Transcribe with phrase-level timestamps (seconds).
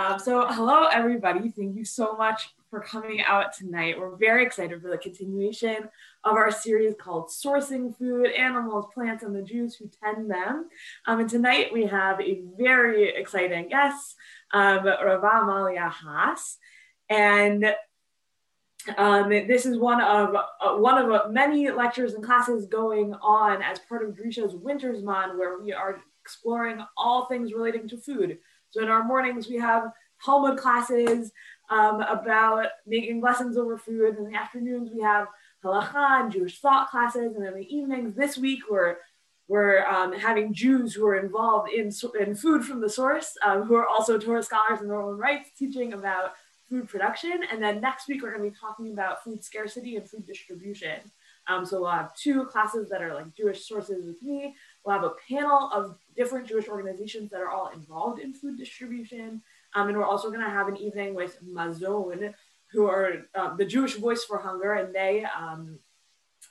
[0.00, 1.50] Um, so, hello, everybody.
[1.50, 4.00] Thank you so much for coming out tonight.
[4.00, 5.90] We're very excited for the continuation
[6.24, 10.70] of our series called Sourcing Food Animals, Plants, and the Jews Who Tend Them.
[11.06, 14.14] Um, and tonight we have a very exciting guest,
[14.54, 16.56] um, Rabba Amalia Haas.
[17.10, 17.74] And
[18.96, 23.78] um, this is one of uh, one of many lectures and classes going on as
[23.80, 28.38] part of Drisha's Winter Zman, where we are exploring all things relating to food.
[28.70, 29.92] So in our mornings, we have
[30.24, 31.32] Talmud classes
[31.70, 34.16] um, about making lessons over food.
[34.16, 35.28] And in the afternoons, we have
[35.64, 37.36] halacha and Jewish thought classes.
[37.36, 38.96] And in the evenings, this week, we're,
[39.48, 43.74] we're um, having Jews who are involved in, in food from the source, um, who
[43.74, 46.32] are also Torah scholars in their own rights, teaching about
[46.68, 47.40] food production.
[47.50, 51.00] And then next week, we're going to be talking about food scarcity and food distribution.
[51.48, 54.54] Um, so we'll have two classes that are like Jewish sources with me.
[54.84, 59.42] We'll have a panel of different Jewish organizations that are all involved in food distribution.
[59.74, 62.34] Um, and we're also going to have an evening with Mazon,
[62.72, 65.78] who are uh, the Jewish Voice for Hunger, and they um,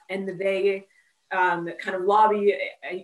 [0.10, 0.86] and they
[1.32, 2.56] um, kind of lobby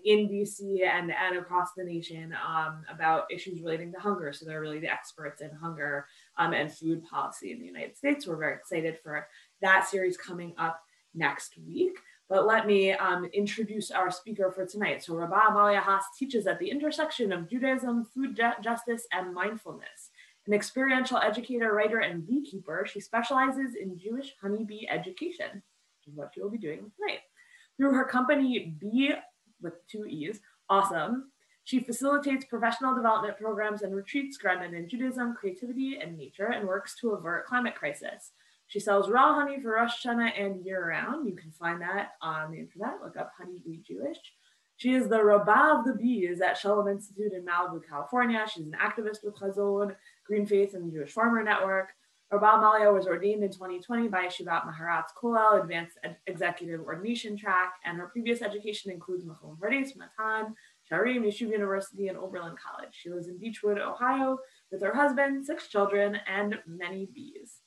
[0.03, 4.33] in DC and, and across the nation um, about issues relating to hunger.
[4.33, 8.25] So they're really the experts in hunger um, and food policy in the United States.
[8.25, 9.27] We're very excited for
[9.61, 10.81] that series coming up
[11.13, 11.97] next week.
[12.27, 15.03] But let me um, introduce our speaker for tonight.
[15.03, 20.09] So Rabba Amalia Haas teaches at the intersection of Judaism, food ju justice, and mindfulness.
[20.47, 26.31] An experiential educator, writer, and beekeeper, she specializes in Jewish honeybee education, which is what
[26.33, 27.19] she will be doing tonight.
[27.77, 29.13] Through her company, Bee,
[29.61, 31.31] with two E's, Awesome,
[31.63, 36.95] she facilitates professional development programs and retreats grounded in Judaism, creativity, and nature, and works
[37.01, 38.31] to avert climate crisis.
[38.67, 41.27] She sells raw honey for Rosh Hashanah and year round.
[41.27, 43.01] You can find that on the internet.
[43.03, 44.17] Look up Honeybee Jewish.
[44.77, 48.45] She is the Rabbah of the Bees at Shalom Institute in Malibu, California.
[48.51, 49.95] She's an activist with Hazon,
[50.25, 51.89] Green Faith, and the Jewish Farmer Network.
[52.31, 57.75] Rabbah Malia was ordained in 2020 by Yeshivat Maharat's Kollel Advanced Ed Executive Ordination Track,
[57.85, 60.55] and her previous education includes Machon Pardes, Matan,
[60.91, 62.89] Sharim, Yeshiva University, and Oberlin College.
[62.91, 64.39] She lives in Beachwood, Ohio,
[64.71, 67.61] with her husband, six children, and many bees.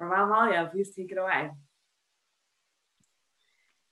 [0.00, 1.50] Rav Amalia, please take it away.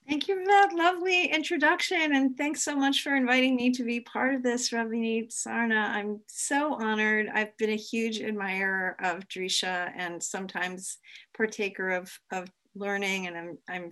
[0.07, 2.15] Thank you for that lovely introduction.
[2.15, 5.89] And thanks so much for inviting me to be part of this, Rabbanit Sarna.
[5.89, 7.27] I'm so honored.
[7.33, 10.99] I've been a huge admirer of Drisha and sometimes
[11.35, 13.27] partaker of, of learning.
[13.27, 13.91] And I'm, I'm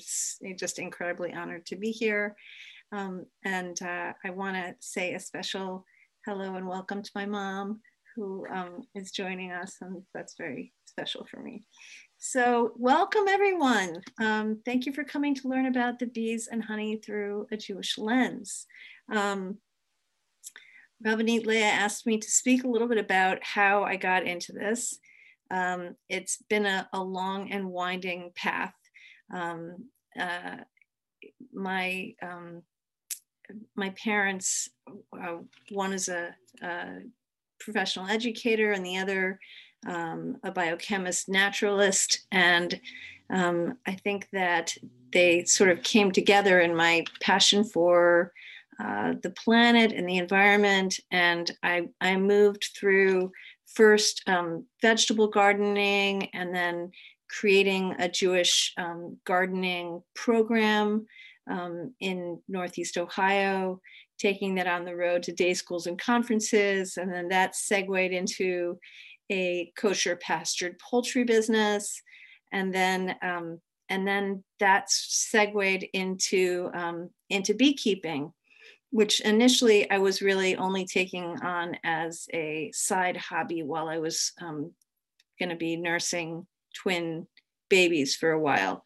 [0.57, 2.37] just incredibly honored to be here.
[2.93, 5.85] Um, and uh, I want to say a special
[6.25, 7.81] hello and welcome to my mom
[8.15, 9.75] who um, is joining us.
[9.81, 11.61] And that's very special for me.
[12.17, 14.01] So welcome everyone.
[14.17, 17.97] Um, thank you for coming to learn about the bees and honey through a Jewish
[17.97, 18.65] lens.
[19.13, 19.57] Um,
[21.05, 24.97] Rabbanit Leah asked me to speak a little bit about how I got into this.
[25.51, 28.73] Um, it's been a, a, long and winding path.
[29.33, 30.59] Um, uh,
[31.53, 32.61] my um,
[33.75, 35.39] my parents, uh,
[35.71, 36.33] one is a,
[36.63, 37.01] a,
[37.59, 39.39] professional educator and the other
[39.85, 42.79] um, a biochemist, naturalist, and
[43.29, 44.75] um, I think that
[45.11, 48.33] they sort of came together in my passion for
[48.79, 50.99] uh, the planet and the environment.
[51.11, 53.31] And I, I moved through
[53.65, 56.91] first um, vegetable gardening and then
[57.29, 61.05] creating a Jewish um, gardening program
[61.49, 63.79] um, in Northeast Ohio,
[64.17, 66.97] taking that on the road to day schools and conferences.
[66.97, 68.77] And then that segued into
[69.29, 72.01] a kosher pastured poultry business,
[72.51, 73.59] and then um,
[73.89, 78.31] and then that segued into um, into beekeeping,
[78.91, 84.31] which initially I was really only taking on as a side hobby while I was
[84.41, 84.71] um,
[85.39, 87.27] going to be nursing twin
[87.69, 88.83] babies for a while.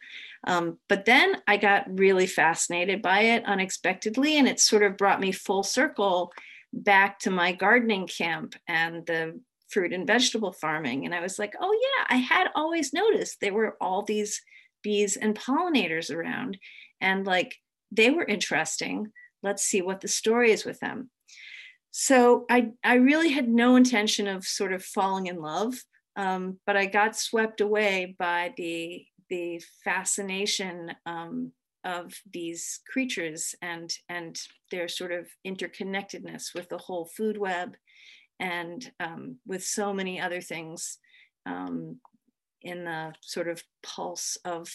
[0.47, 5.19] Um, but then I got really fascinated by it unexpectedly, and it sort of brought
[5.19, 6.31] me full circle
[6.71, 9.39] back to my gardening camp and the
[9.69, 11.06] fruit and vegetable farming.
[11.06, 14.42] And I was like, oh, yeah, I had always noticed there were all these
[14.83, 16.57] bees and pollinators around.
[17.01, 17.56] And like,
[17.92, 19.12] they were interesting.
[19.44, 21.10] Let's see what the story is with them.
[21.92, 25.75] So I, I really had no intention of sort of falling in love,
[26.15, 31.51] um, but I got swept away by the, the fascination um,
[31.83, 34.39] of these creatures and, and
[34.69, 37.75] their sort of interconnectedness with the whole food web
[38.39, 40.97] and um, with so many other things
[41.45, 41.97] um,
[42.62, 44.69] in the sort of pulse of,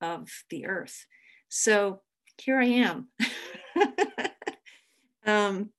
[0.00, 1.06] of the earth.
[1.48, 2.00] So
[2.38, 3.08] here I am.
[5.26, 5.70] um,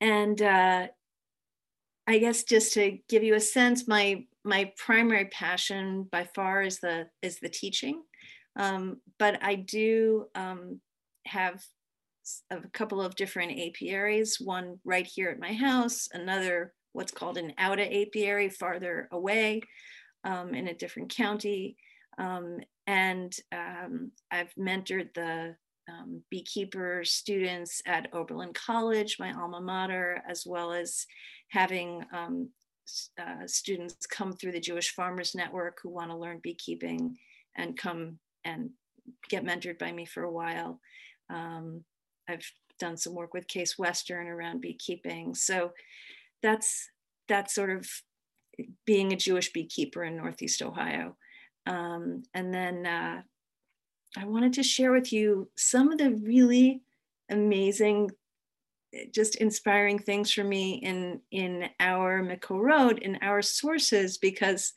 [0.00, 0.88] and uh,
[2.06, 6.80] I guess just to give you a sense, my my primary passion by far is
[6.80, 8.02] the is the teaching,
[8.56, 10.80] um, but I do um,
[11.26, 11.62] have
[12.50, 14.38] a couple of different apiaries.
[14.40, 19.60] One right here at my house, another what's called an outer apiary farther away
[20.24, 21.76] um, in a different county,
[22.18, 25.56] um, and um, I've mentored the
[25.88, 31.06] um, beekeeper students at Oberlin College, my alma mater, as well as
[31.50, 32.48] having um,
[33.20, 37.16] uh, students come through the Jewish Farmers Network who want to learn beekeeping
[37.56, 38.70] and come and
[39.28, 40.80] get mentored by me for a while.
[41.30, 41.84] Um,
[42.28, 45.34] I've done some work with Case Western around beekeeping.
[45.34, 45.72] So
[46.42, 46.88] that's
[47.28, 47.88] that's sort of
[48.86, 51.16] being a Jewish beekeeper in Northeast Ohio.
[51.66, 53.22] Um, and then uh,
[54.16, 56.82] I wanted to share with you some of the really
[57.30, 58.10] amazing,
[59.12, 64.72] just inspiring things for me in, in our Makorot, in our sources, because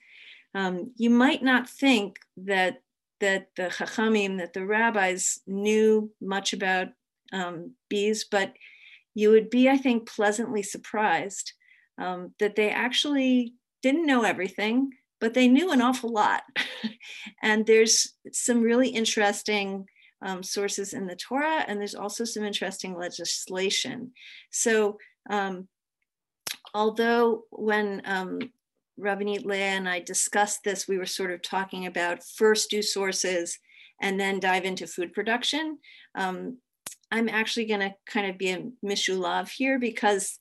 [0.55, 2.81] um, you might not think that
[3.19, 6.89] that the Chachamim, that the rabbis knew much about
[7.31, 8.53] um, bees, but
[9.13, 11.53] you would be, I think, pleasantly surprised
[11.97, 16.43] um, that they actually didn't know everything but they knew an awful lot.
[17.41, 19.85] and there's some really interesting
[20.21, 24.11] um, sources in the Torah, and there's also some interesting legislation.
[24.51, 24.97] So,
[25.29, 25.67] um,
[26.73, 28.39] although when um,
[28.99, 33.59] Rabbanit Leah and I discussed this, we were sort of talking about first do sources
[34.01, 35.79] and then dive into food production.
[36.15, 36.57] Um,
[37.11, 40.37] I'm actually going to kind of be a mishulav here because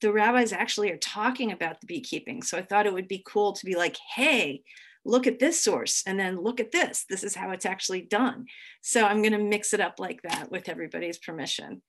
[0.00, 2.42] the rabbis actually are talking about the beekeeping.
[2.42, 4.62] So I thought it would be cool to be like, hey,
[5.04, 7.04] look at this source and then look at this.
[7.08, 8.46] This is how it's actually done.
[8.82, 11.82] So I'm going to mix it up like that with everybody's permission.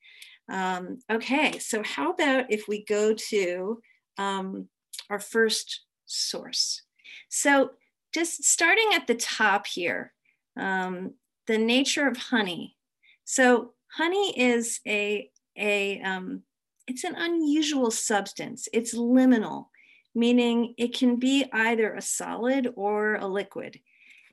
[0.50, 3.82] Um, okay, so how about if we go to
[4.18, 4.70] um,
[5.10, 6.84] our first source?
[7.30, 7.72] So
[8.14, 10.14] just starting at the top here,
[10.58, 11.14] um,
[11.48, 12.76] the nature of honey.
[13.24, 16.42] So honey is a, a um,
[16.88, 18.68] it's an unusual substance.
[18.74, 19.68] It's liminal,
[20.14, 23.80] meaning it can be either a solid or a liquid.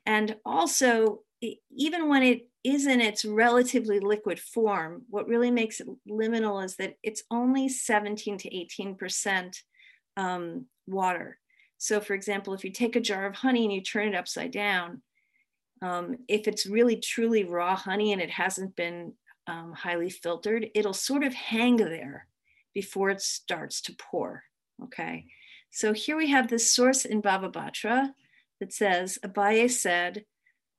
[0.05, 5.87] And also, even when it is in its relatively liquid form, what really makes it
[6.07, 9.57] liminal is that it's only 17 to 18%
[10.15, 11.39] um, water.
[11.77, 14.51] So, for example, if you take a jar of honey and you turn it upside
[14.51, 15.01] down,
[15.81, 19.13] um, if it's really truly raw honey and it hasn't been
[19.47, 22.27] um, highly filtered, it'll sort of hang there
[22.73, 24.43] before it starts to pour.
[24.83, 25.25] Okay,
[25.71, 28.09] so here we have this source in Bava Batra
[28.59, 30.25] that says Abaye said,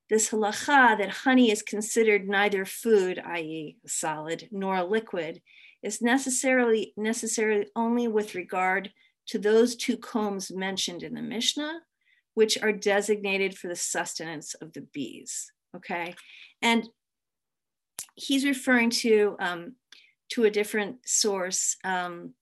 [0.09, 5.41] this halacha that honey is considered neither food, i.e., solid, nor a liquid,
[5.81, 8.91] is necessarily necessarily only with regard
[9.27, 11.81] to those two combs mentioned in the Mishnah,
[12.35, 15.51] which are designated for the sustenance of the bees.
[15.75, 16.15] Okay,
[16.61, 16.87] and
[18.15, 19.73] he's referring to um,
[20.29, 21.77] to a different source.
[21.83, 22.33] Um,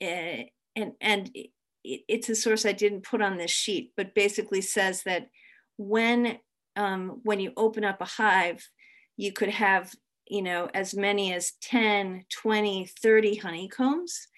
[0.00, 1.30] eh, and and
[1.84, 5.28] it's a source I didn't put on this sheet, but basically says that
[5.76, 6.38] when
[6.76, 8.68] um, when you open up a hive,
[9.16, 9.92] you could have
[10.28, 14.28] you know as many as 10 20 30 honeycombs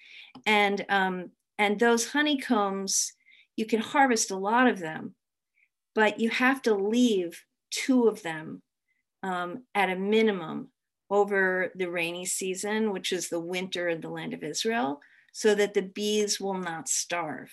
[0.45, 3.13] and um, and those honeycombs
[3.55, 5.15] you can harvest a lot of them
[5.95, 8.61] but you have to leave two of them
[9.23, 10.69] um, at a minimum
[11.09, 15.01] over the rainy season, which is the winter in the land of Israel,
[15.33, 17.51] so that the bees will not starve.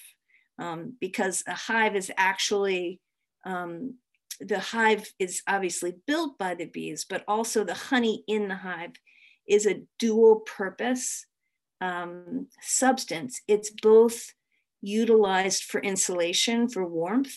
[0.59, 3.01] Um, because a hive is actually,
[3.45, 3.95] um,
[4.41, 8.93] the hive is obviously built by the bees, but also the honey in the hive
[9.47, 11.27] is a dual purpose
[11.81, 13.41] um, substance.
[13.49, 14.33] It's both
[14.81, 17.37] utilized for insulation, for warmth,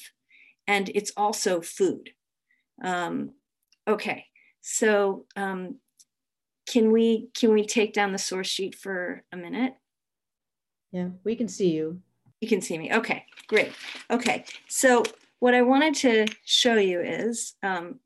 [0.68, 2.12] and it's also food.
[2.84, 3.32] Um,
[3.90, 4.26] okay,
[4.62, 5.78] so um,
[6.68, 9.74] can we can we take down the source sheet for a minute?
[10.92, 12.02] Yeah, we can see you.
[12.42, 12.94] You can see me.
[12.94, 13.74] Okay, great.
[14.10, 15.04] Okay, so
[15.40, 18.00] what I wanted to show you is, um,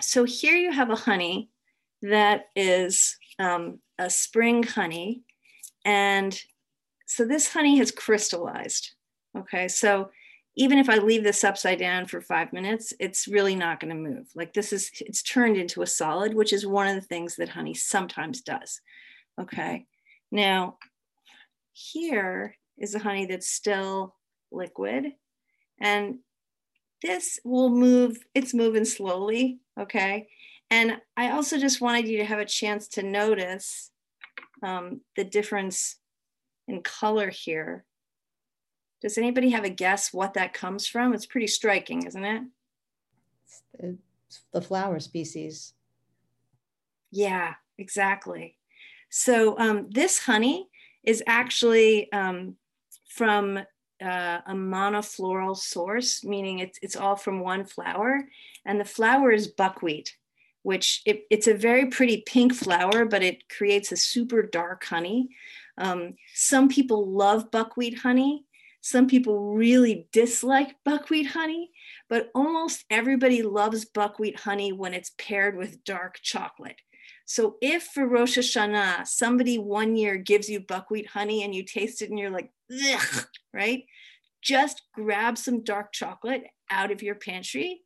[0.00, 1.50] so here you have a honey
[2.02, 5.22] that is um, a spring honey.
[5.84, 6.38] And
[7.06, 8.94] so this honey has crystallized.
[9.36, 10.10] Okay, so
[10.56, 14.10] even if I leave this upside down for five minutes, it's really not going to
[14.10, 14.28] move.
[14.34, 17.48] Like this is, it's turned into a solid, which is one of the things that
[17.48, 18.80] honey sometimes does.
[19.40, 19.86] Okay.
[20.30, 20.78] Now,
[21.72, 24.14] here is a honey that's still
[24.52, 25.06] liquid.
[25.80, 26.18] And
[27.02, 29.58] this will move, it's moving slowly.
[29.78, 30.28] Okay.
[30.70, 33.90] And I also just wanted you to have a chance to notice
[34.62, 35.96] um, the difference
[36.68, 37.84] in color here.
[39.04, 41.12] Does anybody have a guess what that comes from?
[41.12, 42.42] It's pretty striking, isn't it?
[43.78, 45.74] It's the flower species.
[47.10, 48.56] Yeah, exactly.
[49.10, 50.70] So um, this honey
[51.02, 52.56] is actually um,
[53.06, 58.26] from uh, a monofloral source, meaning it's, it's all from one flower.
[58.64, 60.16] And the flower is buckwheat,
[60.62, 65.28] which it, it's a very pretty pink flower, but it creates a super dark honey.
[65.76, 68.46] Um, some people love buckwheat honey.
[68.84, 71.70] Some people really dislike buckwheat honey,
[72.10, 76.76] but almost everybody loves buckwheat honey when it's paired with dark chocolate.
[77.24, 82.02] So if for Rosh Hashanah, somebody one year gives you buckwheat honey and you taste
[82.02, 82.50] it and you're like,
[83.54, 83.84] right?
[84.42, 87.80] Just grab some dark chocolate out of your pantry,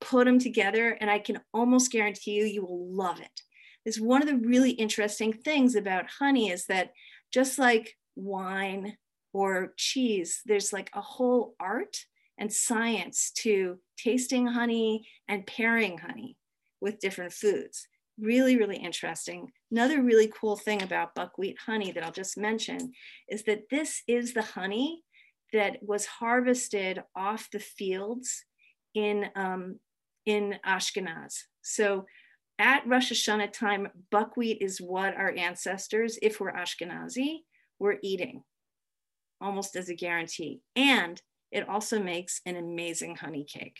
[0.00, 3.40] put them together, and I can almost guarantee you, you will love it.
[3.84, 6.92] It's one of the really interesting things about honey is that
[7.32, 8.96] just like wine
[9.34, 11.98] or cheese, there's like a whole art
[12.38, 16.36] and science to tasting honey and pairing honey
[16.80, 17.86] with different foods
[18.18, 19.50] really, really interesting.
[19.70, 22.92] Another really cool thing about buckwheat honey that I'll just mention
[23.28, 25.02] is that this is the honey
[25.52, 28.44] that was harvested off the fields
[28.94, 29.78] in, um,
[30.26, 31.34] in Ashkenaz.
[31.62, 32.06] So
[32.58, 37.38] at Rosh Hashanah time, buckwheat is what our ancestors, if we're Ashkenazi,
[37.78, 38.42] were eating
[39.44, 40.60] almost as a guarantee.
[40.74, 41.20] And
[41.52, 43.78] it also makes an amazing honey cake.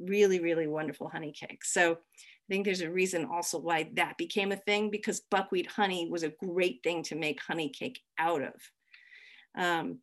[0.00, 1.64] Really, really wonderful honey cake.
[1.64, 6.08] So I think there's a reason also why that became a thing because buckwheat honey
[6.10, 8.54] was a great thing to make honey cake out of.
[9.56, 9.98] Um,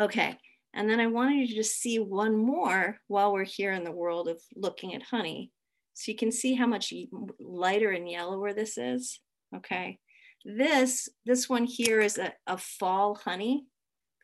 [0.00, 0.38] okay,
[0.72, 3.92] and then I wanted you to just see one more while we're here in the
[3.92, 5.52] world of looking at honey.
[5.92, 6.92] So you can see how much
[7.38, 9.20] lighter and yellower this is,
[9.54, 9.98] okay?
[10.44, 13.66] This, this one here is a, a fall honey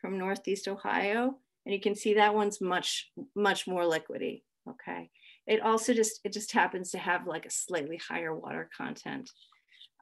[0.01, 1.37] from Northeast Ohio.
[1.65, 5.09] And you can see that one's much, much more liquidy, okay?
[5.47, 9.29] It also just, it just happens to have like a slightly higher water content.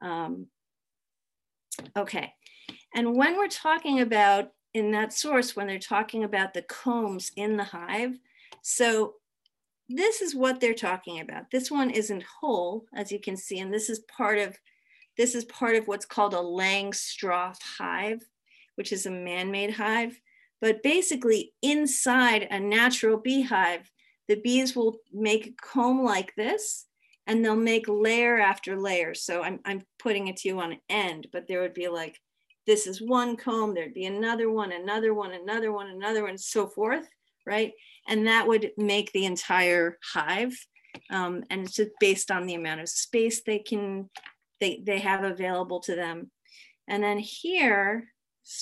[0.01, 0.47] Um,
[1.97, 2.33] okay,
[2.95, 7.57] and when we're talking about in that source, when they're talking about the combs in
[7.57, 8.17] the hive,
[8.61, 9.15] so
[9.87, 11.51] this is what they're talking about.
[11.51, 14.57] This one isn't whole, as you can see, and this is part of
[15.17, 18.21] this is part of what's called a Langstroth hive,
[18.79, 20.17] which is a man-made hive.
[20.61, 23.91] But basically, inside a natural beehive,
[24.29, 26.85] the bees will make a comb like this
[27.27, 29.13] and they'll make layer after layer.
[29.13, 32.17] So I'm, I'm putting it to you on end, but there would be like,
[32.65, 36.65] this is one comb, there'd be another one, another one, another one, another one, so
[36.65, 37.05] forth,
[37.45, 37.73] right?
[38.07, 40.57] And that would make the entire hive.
[41.09, 44.09] Um, and it's just based on the amount of space they can,
[44.61, 46.31] they, they have available to them.
[46.87, 48.07] And then here,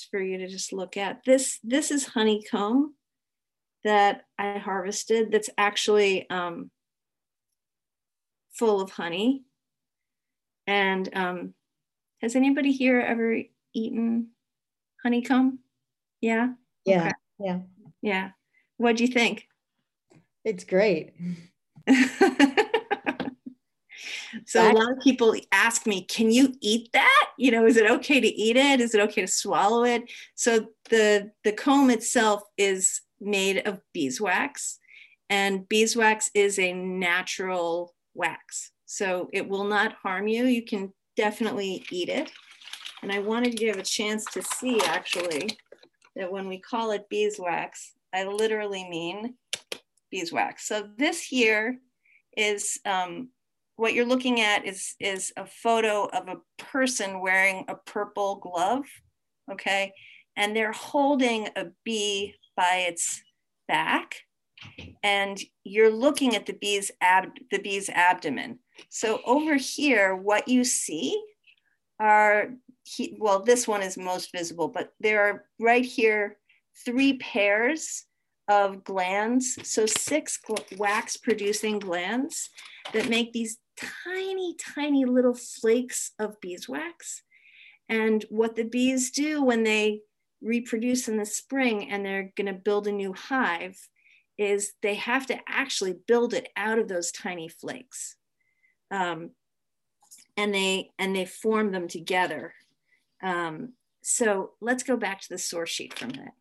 [0.10, 2.96] for you to just look at, this, this is honeycomb
[3.84, 6.72] that I harvested that's actually um,
[8.54, 9.44] full of honey.
[10.66, 11.54] And um,
[12.22, 13.42] has anybody here ever
[13.74, 14.30] eaten
[15.04, 15.60] honeycomb?
[16.22, 16.50] Yeah?
[16.86, 17.02] Yeah.
[17.02, 17.12] Okay.
[17.40, 17.60] Yeah.
[18.02, 18.30] Yeah.
[18.78, 19.48] What do you think?
[20.44, 21.14] It's great.
[24.46, 27.30] so a lot of people ask me, can you eat that?
[27.38, 28.82] You know, is it okay to eat it?
[28.82, 30.04] Is it okay to swallow it?
[30.36, 34.80] So the the comb itself is made of beeswax,
[35.30, 38.72] and beeswax is a natural wax.
[38.86, 40.46] So it will not harm you.
[40.46, 42.32] You can definitely eat it.
[43.02, 45.50] And I wanted you to have a chance to see actually
[46.16, 49.36] that when we call it beeswax, I literally mean
[50.10, 50.68] beeswax.
[50.68, 51.80] So this here
[52.36, 53.30] is um,
[53.78, 58.84] what you're looking at is, is a photo of a person wearing a purple glove,
[59.52, 59.94] okay?
[60.36, 63.22] And they're holding a bee by its
[63.68, 64.16] back
[65.04, 68.60] and you're looking at the bee's ab the bee's abdomen.
[68.90, 71.22] So over here, what you see
[72.00, 72.50] are
[72.84, 76.38] he, well, this one is most visible, but there are right here
[76.86, 78.06] three pairs
[78.48, 79.58] of glands.
[79.64, 80.40] So six
[80.78, 82.50] wax producing glands
[82.94, 83.58] that make these
[84.04, 87.22] tiny, tiny little flakes of beeswax.
[87.90, 90.02] And what the bees do when they
[90.42, 93.78] reproduce in the spring and they're going to build a new hive
[94.38, 98.16] is they have to actually build it out of those tiny flakes.
[98.92, 99.32] Um,
[100.36, 102.54] and they and they form them together.
[103.24, 106.34] Um, so let's go back to the source sheet for a minute.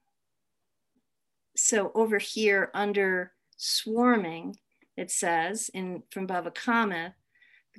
[1.57, 4.57] So over here under swarming
[4.97, 7.26] it says in from Bava Kama the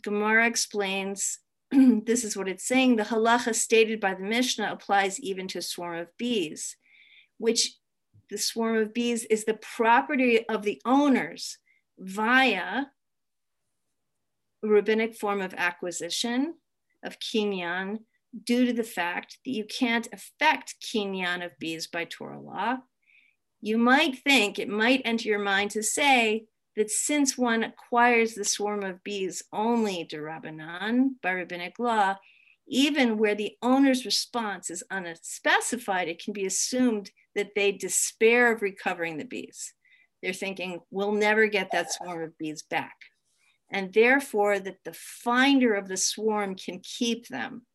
[0.01, 1.39] Gemara explains
[1.71, 5.61] this is what it's saying the halacha stated by the Mishnah applies even to a
[5.61, 6.75] swarm of bees,
[7.37, 7.75] which
[8.29, 11.57] the swarm of bees is the property of the owners
[11.99, 12.85] via
[14.63, 16.55] a rabbinic form of acquisition
[17.03, 17.99] of kinyan
[18.43, 22.77] due to the fact that you can't affect kinyan of bees by Torah law.
[23.61, 26.45] You might think it might enter your mind to say
[26.77, 32.15] that since one acquires the swarm of bees only to Rabbanan by rabbinic law,
[32.67, 38.61] even where the owner's response is unspecified, it can be assumed that they despair of
[38.61, 39.73] recovering the bees.
[40.21, 42.95] They're thinking, we'll never get that swarm of bees back.
[43.71, 47.65] And therefore, that the finder of the swarm can keep them.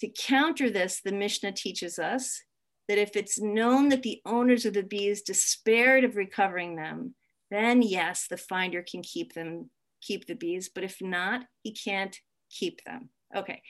[0.00, 2.40] To counter this, the Mishnah teaches us
[2.88, 7.14] that if it's known that the owners of the bees despaired of recovering them,
[7.50, 12.16] then yes, the finder can keep them, keep the bees, but if not, he can't
[12.50, 13.10] keep them.
[13.34, 13.62] Okay,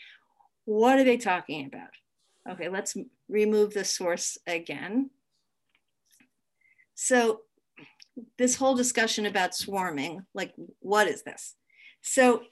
[0.65, 1.91] what are they talking about?
[2.51, 2.97] Okay, let's
[3.29, 5.11] remove the source again.
[6.95, 7.41] So
[8.39, 11.55] this whole discussion about swarming, like what is this?
[12.03, 12.43] So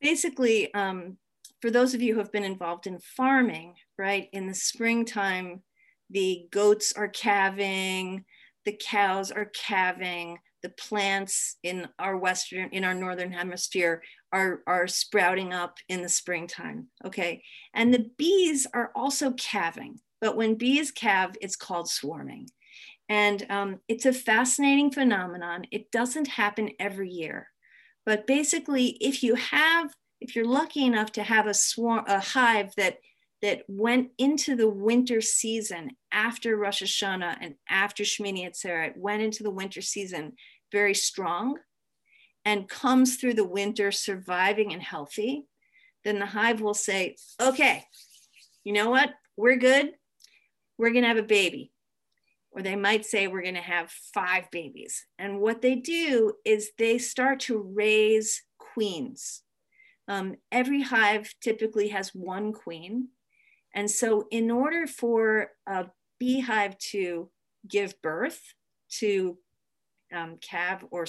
[0.00, 1.18] basically, um,
[1.60, 5.62] for those of you who have been involved in farming, right, in the springtime,
[6.10, 8.24] the goats are calving,
[8.64, 14.86] the cows are calving, the plants in our western, in our northern hemisphere are, are
[14.86, 17.42] sprouting up in the springtime, okay?
[17.74, 22.48] And the bees are also calving, but when bees calve, it's called swarming.
[23.08, 25.64] And um, it's a fascinating phenomenon.
[25.70, 27.48] It doesn't happen every year.
[28.04, 32.72] But basically, if you have, if you're lucky enough to have a swarm, a hive
[32.76, 32.98] that
[33.42, 39.42] that went into the winter season after Rosh Hashanah and after Shmini Atzeret, went into
[39.42, 40.32] the winter season
[40.72, 41.58] very strong
[42.44, 45.46] and comes through the winter surviving and healthy,
[46.04, 47.84] then the hive will say, okay,
[48.64, 49.10] you know what?
[49.36, 49.92] We're good.
[50.78, 51.72] We're going to have a baby
[52.50, 55.06] or they might say we're going to have five babies.
[55.18, 59.42] And what they do is they start to raise queens.
[60.08, 63.08] Um, every hive typically has one queen.
[63.74, 65.86] And so, in order for a
[66.18, 67.30] beehive to
[67.68, 68.40] give birth
[68.98, 69.38] to
[70.12, 71.06] um, calve or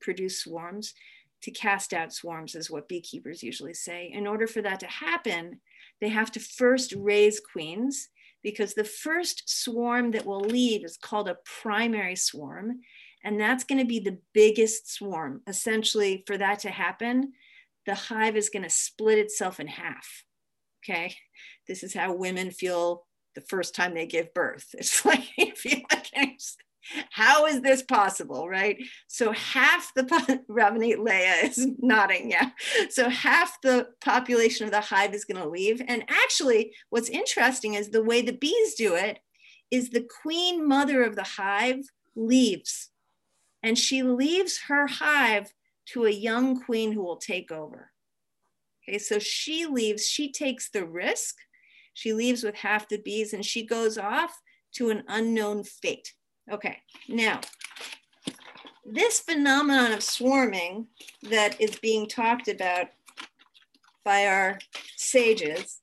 [0.00, 0.94] produce swarms,
[1.42, 4.10] to cast out swarms, is what beekeepers usually say.
[4.12, 5.60] In order for that to happen,
[6.00, 8.08] they have to first raise queens
[8.42, 12.80] because the first swarm that will leave is called a primary swarm.
[13.24, 15.42] And that's going to be the biggest swarm.
[15.46, 17.32] Essentially, for that to happen,
[17.84, 20.24] the hive is going to split itself in half.
[20.84, 21.16] Okay.
[21.68, 23.04] This is how women feel
[23.34, 24.74] the first time they give birth.
[24.78, 26.08] It's like like
[27.10, 28.78] how is this possible, right?
[29.08, 30.04] So half the
[30.50, 32.50] Rabbanit Leah is nodding, yeah.
[32.90, 35.82] So half the population of the hive is going to leave.
[35.86, 39.18] And actually, what's interesting is the way the bees do it
[39.70, 41.84] is the queen mother of the hive
[42.16, 42.88] leaves,
[43.62, 45.52] and she leaves her hive
[45.92, 47.90] to a young queen who will take over.
[48.88, 51.36] Okay, so she leaves, she takes the risk.
[51.98, 54.40] She leaves with half the bees and she goes off
[54.74, 56.14] to an unknown fate.
[56.48, 57.40] Okay, now
[58.86, 60.86] this phenomenon of swarming
[61.28, 62.86] that is being talked about
[64.04, 64.60] by our
[64.94, 65.80] sages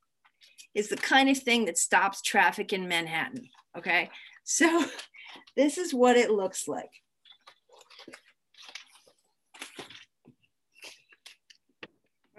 [0.73, 3.49] is the kind of thing that stops traffic in Manhattan.
[3.77, 4.09] Okay,
[4.45, 4.85] so
[5.57, 6.91] this is what it looks like.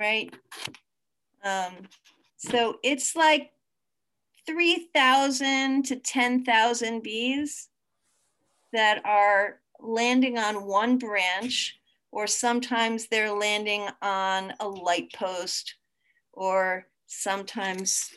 [0.01, 0.33] Right?
[1.45, 1.75] Um,
[2.39, 3.51] so it's like
[4.47, 7.69] 3,000 to 10,000 bees
[8.73, 11.79] that are landing on one branch,
[12.13, 15.75] or sometimes they're landing on a light post,
[16.33, 18.17] or sometimes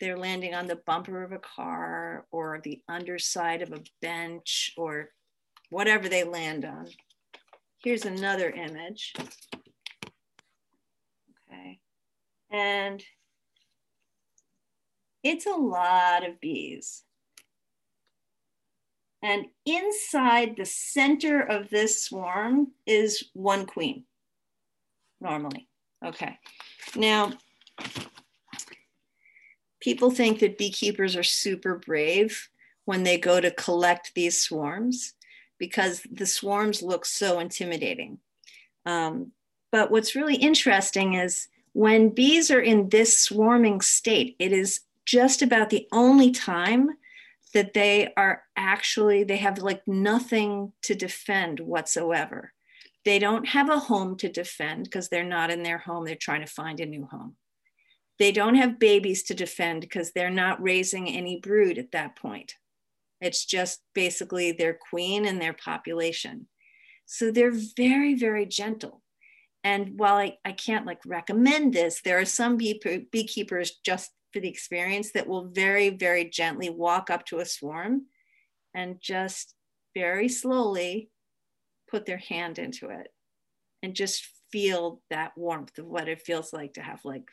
[0.00, 5.10] they're landing on the bumper of a car or the underside of a bench or
[5.70, 6.88] whatever they land on.
[7.82, 9.14] Here's another image.
[11.50, 11.80] Okay.
[12.50, 13.02] And
[15.22, 17.02] it's a lot of bees.
[19.22, 24.04] And inside the center of this swarm is one queen,
[25.20, 25.68] normally.
[26.04, 26.38] Okay.
[26.94, 27.32] Now,
[29.80, 32.48] people think that beekeepers are super brave
[32.84, 35.14] when they go to collect these swarms
[35.58, 38.18] because the swarms look so intimidating.
[38.86, 39.32] Um,
[39.72, 45.40] but what's really interesting is when bees are in this swarming state, it is just
[45.40, 46.90] about the only time
[47.54, 52.52] that they are actually they have like nothing to defend whatsoever
[53.06, 56.04] They don't have a home to defend because they're not in their home.
[56.04, 57.36] They're trying to find a new home.
[58.18, 62.54] They don't have babies to defend because they're not raising any brood at that point.
[63.20, 66.48] It's just basically their queen and their population.
[67.06, 69.02] So they're very, very gentle.
[69.64, 74.40] And while I, I can't like recommend this, there are some bee, beekeepers just for
[74.40, 78.06] the experience that will very, very gently walk up to a swarm
[78.74, 79.54] and just
[79.94, 81.10] very slowly
[81.90, 83.08] put their hand into it
[83.82, 87.28] and just feel that warmth of what it feels like to have like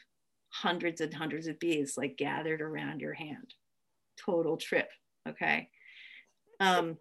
[0.50, 3.54] hundreds and hundreds of bees like gathered around your hand.
[4.26, 4.90] Total trip.
[5.28, 5.70] Okay.
[6.60, 6.98] Um,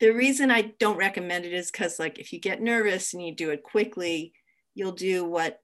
[0.00, 3.34] the reason I don't recommend it is because, like, if you get nervous and you
[3.34, 4.32] do it quickly,
[4.74, 5.60] you'll do what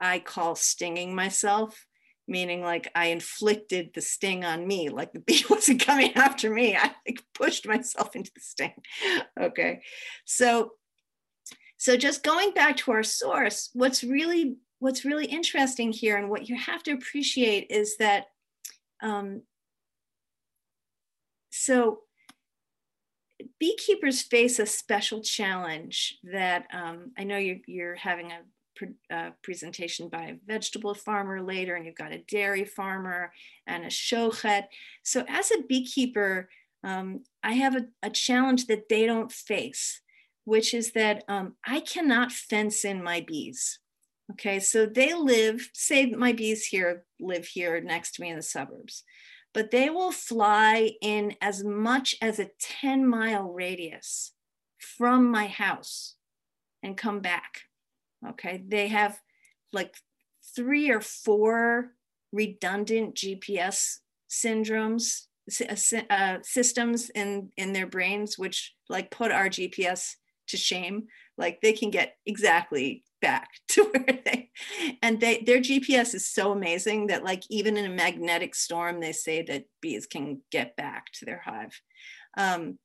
[0.00, 1.86] I call stinging myself,
[2.28, 6.76] meaning like I inflicted the sting on me, like the bee wasn't coming after me.
[6.76, 8.74] I like pushed myself into the sting.
[9.40, 9.82] Okay.
[10.24, 10.72] So
[11.78, 16.48] so just going back to our source, what's really what's really interesting here and what
[16.48, 18.26] you have to appreciate is that
[19.02, 19.42] um,
[21.50, 22.00] so
[23.58, 28.40] beekeepers face a special challenge that um, I know you're, you're having a
[29.10, 33.32] uh, presentation by a vegetable farmer later, and you've got a dairy farmer
[33.66, 34.64] and a shochet.
[35.02, 36.48] So, as a beekeeper,
[36.84, 40.00] um, I have a, a, challenge that they don't face,
[40.44, 43.80] which is that um, I cannot fence in my bees.
[44.32, 48.42] Okay, so they live, say my bees here live here next to me in the
[48.42, 49.04] suburbs
[49.56, 54.32] but they will fly in as much as a 10 mile radius
[54.76, 56.16] from my house
[56.82, 57.62] and come back.
[58.30, 59.20] Okay, they have
[59.72, 59.96] like
[60.54, 61.92] three or four
[62.32, 63.98] redundant GPS
[64.30, 65.26] syndromes
[65.60, 70.14] uh, uh, systems in in their brains which like put our gps
[70.48, 71.06] to shame.
[71.38, 74.50] Like they can get exactly back to where they
[75.02, 79.12] and they their gps is so amazing that like even in a magnetic storm they
[79.12, 81.80] say that bees can get back to their hive.
[82.36, 82.78] Um,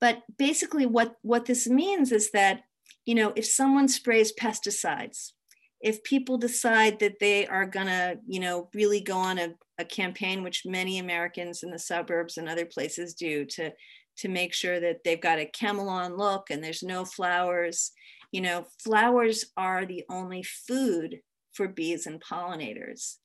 [0.00, 2.62] but basically what what this means is that
[3.04, 5.32] you know if someone sprays pesticides
[5.80, 9.84] if people decide that they are going to you know really go on a, a
[9.84, 13.70] campaign which many americans in the suburbs and other places do to
[14.14, 17.92] to make sure that they've got a ChemLawn look and there's no flowers
[18.32, 21.20] you know, flowers are the only food
[21.52, 23.16] for bees and pollinators.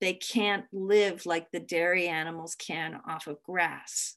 [0.00, 4.16] They can't live like the dairy animals can off of grass.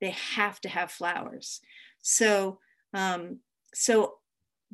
[0.00, 1.60] They have to have flowers.
[2.02, 2.58] So,
[2.94, 3.40] um,
[3.74, 4.14] so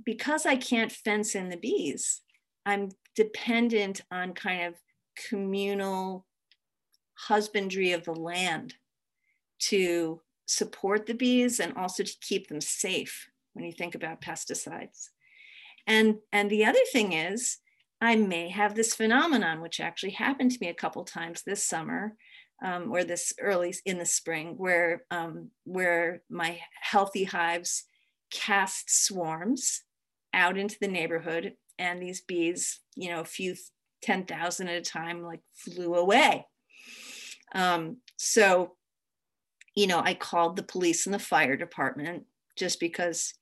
[0.04, 2.20] because I can't fence in the bees,
[2.64, 4.74] I'm dependent on kind of
[5.28, 6.26] communal
[7.14, 8.74] husbandry of the land
[9.58, 15.08] to support the bees and also to keep them safe when you think about pesticides.
[15.86, 17.58] And, and the other thing is,
[18.00, 22.16] I may have this phenomenon, which actually happened to me a couple times this summer,
[22.64, 27.84] um, or this early in the spring, where um, where my healthy hives
[28.32, 29.82] cast swarms
[30.34, 33.54] out into the neighborhood, and these bees, you know, a few
[34.02, 36.46] ten thousand at a time, like flew away.
[37.54, 38.72] Um, so,
[39.74, 42.24] you know, I called the police and the fire department
[42.56, 43.34] just because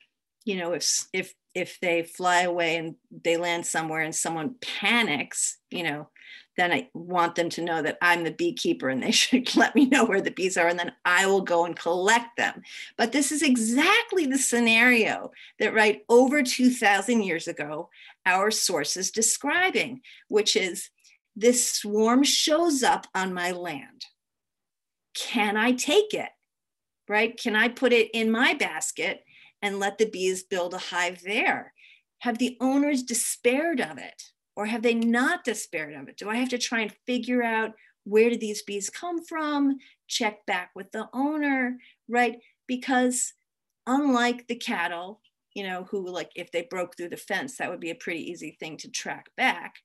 [0.45, 5.59] you know if if if they fly away and they land somewhere and someone panics
[5.71, 6.09] you know
[6.57, 9.87] then i want them to know that i'm the beekeeper and they should let me
[9.87, 12.63] know where the bees are and then i will go and collect them.
[12.97, 17.91] But this is exactly the scenario that right over 2000 years ago
[18.27, 20.91] our source is describing which is
[21.37, 24.05] this swarm shows up on my land.
[25.15, 26.31] Can i take it?
[27.09, 27.37] Right?
[27.37, 29.25] Can i put it in my basket
[29.63, 31.73] and let the bees build a hive there?
[32.19, 34.23] Have the owners despaired of it
[34.57, 36.17] or have they not despaired of it?
[36.17, 37.73] Do I have to try and figure out
[38.05, 39.79] where did these bees come from?
[40.09, 42.39] Check back with the owner, right?
[42.67, 43.35] Because
[43.87, 45.21] unlike the cattle,
[45.55, 48.31] you know, who like if they broke through the fence, that would be a pretty
[48.31, 49.77] easy thing to track back,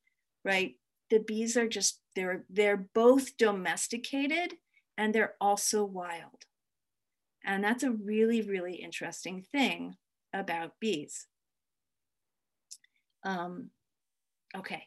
[0.44, 0.76] right?
[1.10, 4.56] The bees are just they're they're both domesticated
[4.98, 6.46] and they're also wild.
[7.44, 9.98] And that's a really, really interesting thing
[10.34, 11.28] about bees.
[13.24, 13.72] Um,
[14.58, 14.84] okay,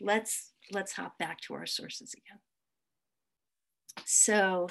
[0.00, 2.40] let's let's hop back to our sources again.
[4.04, 4.68] So,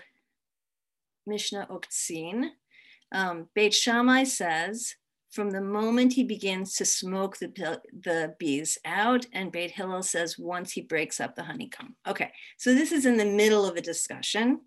[1.25, 2.49] Mishnah Oktzin,
[3.11, 4.95] um, Beit Shammai says,
[5.31, 10.39] from the moment he begins to smoke the, the bees out, and Beit Hillel says
[10.39, 11.95] once he breaks up the honeycomb.
[12.07, 14.61] Okay, so this is in the middle of a discussion,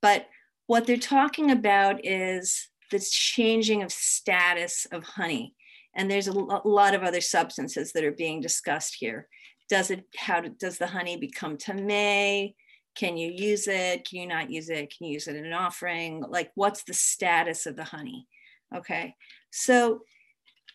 [0.00, 0.26] but
[0.66, 5.54] what they're talking about is the changing of status of honey.
[5.96, 9.26] And there's a, lot of other substances that are being discussed here.
[9.68, 12.52] Does it, how does the honey become tame?
[12.94, 14.08] Can you use it?
[14.08, 14.94] Can you not use it?
[14.96, 16.22] Can you use it in an offering?
[16.28, 18.28] Like, what's the status of the honey?
[18.74, 19.14] Okay,
[19.50, 20.02] so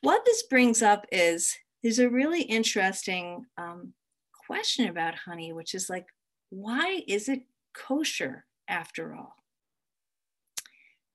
[0.01, 3.93] what this brings up is there's a really interesting um,
[4.47, 6.05] question about honey, which is like,
[6.49, 7.41] why is it
[7.73, 9.35] kosher after all?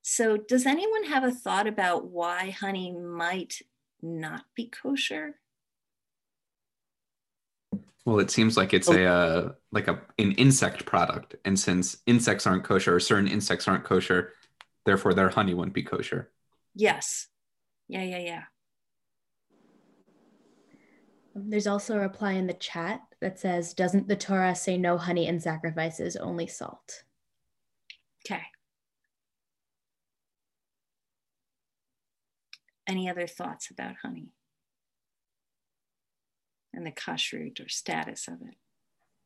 [0.02, 3.60] So, does anyone have a thought about why honey might
[4.06, 5.40] not be kosher?
[8.04, 12.46] Well, it seems like it's a uh, like a an insect product, and since insects
[12.46, 14.32] aren't kosher, or certain insects aren't kosher,
[14.84, 16.30] therefore their honey wouldn't be kosher.
[16.74, 17.26] Yes.
[17.88, 18.42] Yeah, yeah, yeah.
[21.34, 25.26] There's also a reply in the chat that says, "Doesn't the Torah say no honey
[25.26, 27.02] in sacrifices, only salt?"
[28.24, 28.42] Okay.
[32.86, 34.32] Any other thoughts about honey?
[36.76, 38.54] and the kashrut or status of it.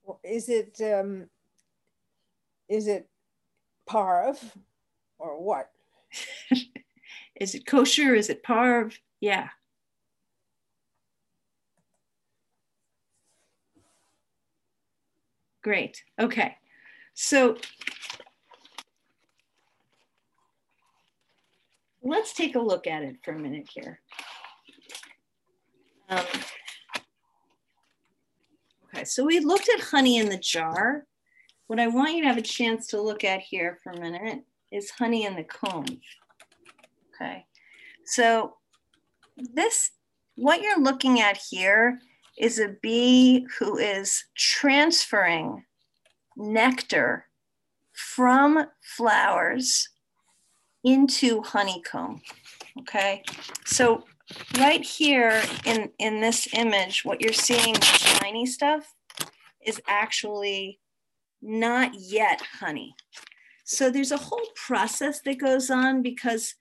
[0.04, 1.28] Well, is it um,
[2.68, 3.08] is it
[3.88, 4.38] parv
[5.18, 5.70] or what?
[7.34, 8.14] is it kosher?
[8.14, 8.96] Is it parv?
[9.20, 9.48] Yeah.
[15.62, 16.02] Great.
[16.18, 16.56] Okay.
[17.12, 17.58] So
[22.02, 24.00] let's take a look at it for a minute here.
[26.08, 26.24] Um,
[28.92, 31.06] Okay, so we looked at honey in the jar.
[31.68, 34.40] What I want you to have a chance to look at here for a minute
[34.72, 35.86] is honey in the comb.
[37.14, 37.44] Okay,
[38.04, 38.56] so
[39.36, 39.92] this,
[40.34, 42.00] what you're looking at here
[42.36, 45.64] is a bee who is transferring
[46.36, 47.26] nectar
[47.92, 49.89] from flowers
[50.84, 52.22] into honeycomb.
[52.80, 53.22] Okay,
[53.66, 54.04] so
[54.58, 58.94] right here in, in this image, what you're seeing, shiny stuff,
[59.64, 60.80] is actually
[61.42, 62.94] not yet honey.
[63.64, 66.54] So there's a whole process that goes on because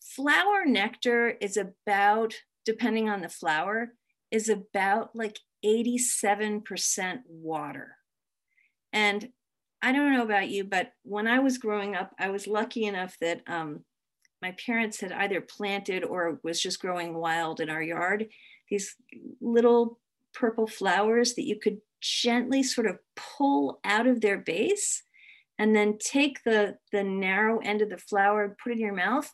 [0.00, 3.92] flower nectar is about, depending on the flower,
[4.30, 7.96] is about like 87% water.
[8.92, 9.28] And
[9.82, 13.16] I don't know about you, but when I was growing up, I was lucky enough
[13.20, 13.84] that um,
[14.42, 18.28] my parents had either planted or was just growing wild in our yard.
[18.68, 18.96] These
[19.40, 19.98] little
[20.34, 25.02] purple flowers that you could gently sort of pull out of their base
[25.58, 28.94] and then take the the narrow end of the flower and put it in your
[28.94, 29.30] mouth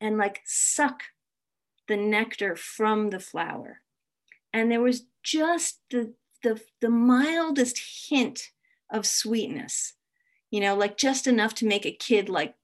[0.00, 1.02] and like suck
[1.88, 3.80] the nectar from the flower.
[4.52, 8.50] And there was just the the, the mildest hint
[8.90, 9.94] of sweetness
[10.50, 12.54] you know like just enough to make a kid like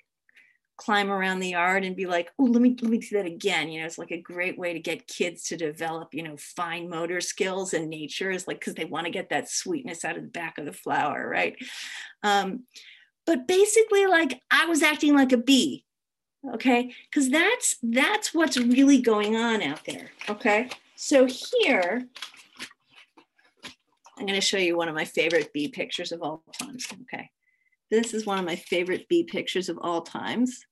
[0.77, 3.69] climb around the yard and be like, oh, let me let me do that again.
[3.69, 6.89] You know, it's like a great way to get kids to develop, you know, fine
[6.89, 10.23] motor skills and nature is like because they want to get that sweetness out of
[10.23, 11.57] the back of the flower, right?
[12.23, 12.65] Um,
[13.25, 15.85] but basically, like I was acting like a bee,
[16.55, 16.93] okay?
[17.11, 20.11] Because that's that's what's really going on out there.
[20.29, 20.69] Okay.
[20.95, 22.07] So here,
[24.19, 26.87] I'm going to show you one of my favorite bee pictures of all times.
[27.03, 27.31] Okay.
[27.91, 30.65] This is one of my favorite bee pictures of all times.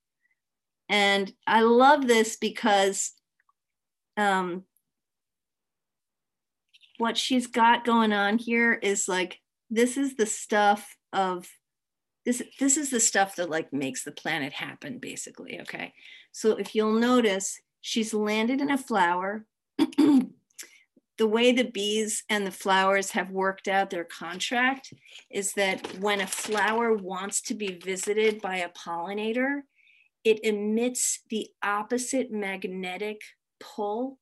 [0.89, 3.13] And I love this because
[4.17, 4.65] um,
[6.99, 11.49] what she's got going on here is like, this is the stuff of,
[12.25, 15.93] this, this is the stuff that like makes the planet happen basically, okay?
[16.33, 19.45] So if you'll notice, she's landed in a flower
[21.17, 24.93] the way the bees and the flowers have worked out their contract
[25.31, 29.61] is that when a flower wants to be visited by a pollinator,
[30.25, 33.21] it emits the opposite magnetic
[33.61, 34.19] pull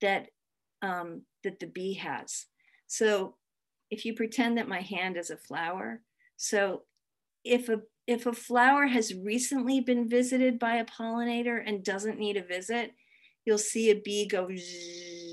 [0.00, 0.28] that,
[0.82, 2.46] um, that the bee has.
[2.88, 3.36] So
[3.90, 6.00] if you pretend that my hand is a flower,
[6.36, 6.82] so
[7.44, 12.36] if a if a flower has recently been visited by a pollinator and doesn't need
[12.36, 12.92] a visit,
[13.46, 15.23] you'll see a bee go just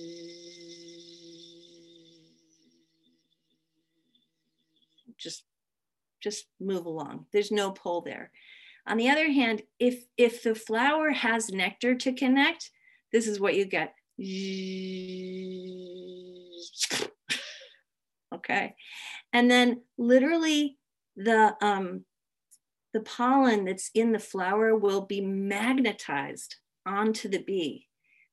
[6.21, 7.25] just move along.
[7.33, 8.31] There's no pull there.
[8.87, 12.71] On the other hand, if if the flower has nectar to connect,
[13.11, 13.93] this is what you get.
[18.33, 18.75] Okay.
[19.33, 20.77] And then literally
[21.15, 22.05] the um
[22.93, 27.87] the pollen that's in the flower will be magnetized onto the bee.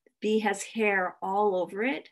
[0.06, 2.08] The bee has hair all over it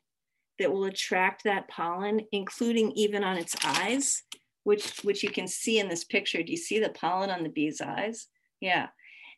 [0.59, 4.23] that will attract that pollen, including even on its eyes
[4.67, 6.43] which, which you can see in this picture.
[6.43, 8.27] Do you see the pollen on the bee's eyes?
[8.61, 8.89] Yeah.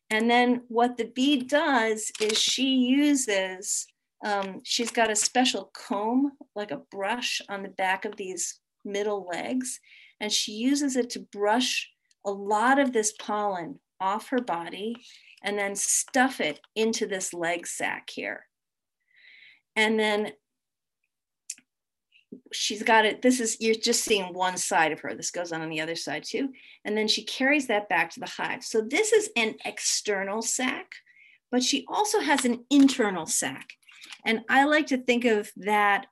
[0.09, 3.87] And then what the bee does is she uses,
[4.25, 9.29] um, she's got a special comb, like a brush on the back of these middle
[9.31, 9.81] legs,
[10.19, 11.91] and she uses it to brush
[12.25, 14.97] a lot of this pollen off her body
[15.45, 18.47] and then stuff it into this leg sac here.
[19.77, 20.33] And then
[22.53, 23.23] she's got it.
[23.23, 25.15] This is, you're just seeing one side of her.
[25.15, 26.51] This goes on on the other side too.
[26.85, 28.65] And then she carries that back to the hive.
[28.65, 30.93] So this is an external sac,
[31.51, 33.71] but she also has an internal sac.
[34.25, 36.07] And I like to think of that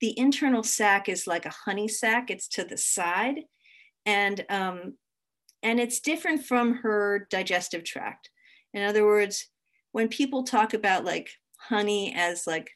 [0.00, 3.40] the internal sac is like a honey sac, it's to the side.
[4.06, 4.94] And, um,
[5.62, 8.30] and it's different from her digestive tract.
[8.72, 9.46] In other words,
[9.92, 12.70] when people talk about like honey as like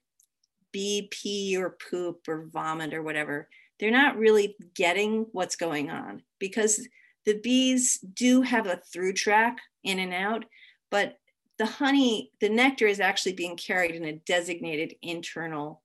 [0.75, 6.23] bee pee or poop or vomit or whatever, they're not really getting what's going on
[6.41, 6.87] because
[7.25, 10.45] the bees do have a through track in and out,
[10.91, 11.17] but
[11.59, 15.81] the honey, the nectar is actually being carried in a designated internal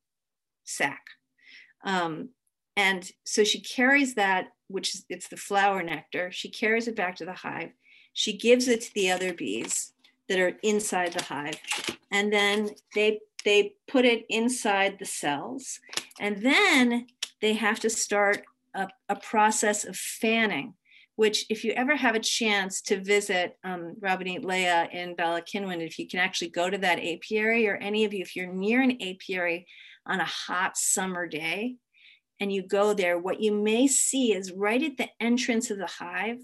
[0.64, 1.06] sac.
[1.86, 2.30] Um,
[2.76, 6.32] and so she carries that, which is it's the flower nectar.
[6.32, 7.70] She carries it back to the hive.
[8.14, 9.94] She gives it to the other bees
[10.28, 11.60] that are inside the hive,
[12.12, 15.80] and then they they put it inside the cells,
[16.20, 17.08] and then
[17.42, 18.44] they have to start
[18.76, 20.74] a, a process of fanning.
[21.16, 25.86] Which, if you ever have a chance to visit um, Rabbanit Leah in Bala Cynwyd,
[25.86, 28.82] if you can actually go to that apiary, or any of you, if you're near
[28.82, 29.68] an apiary
[30.06, 31.76] on a hot summer day,
[32.40, 35.88] and you go there, what you may see is right at the entrance of the
[35.88, 36.40] hive,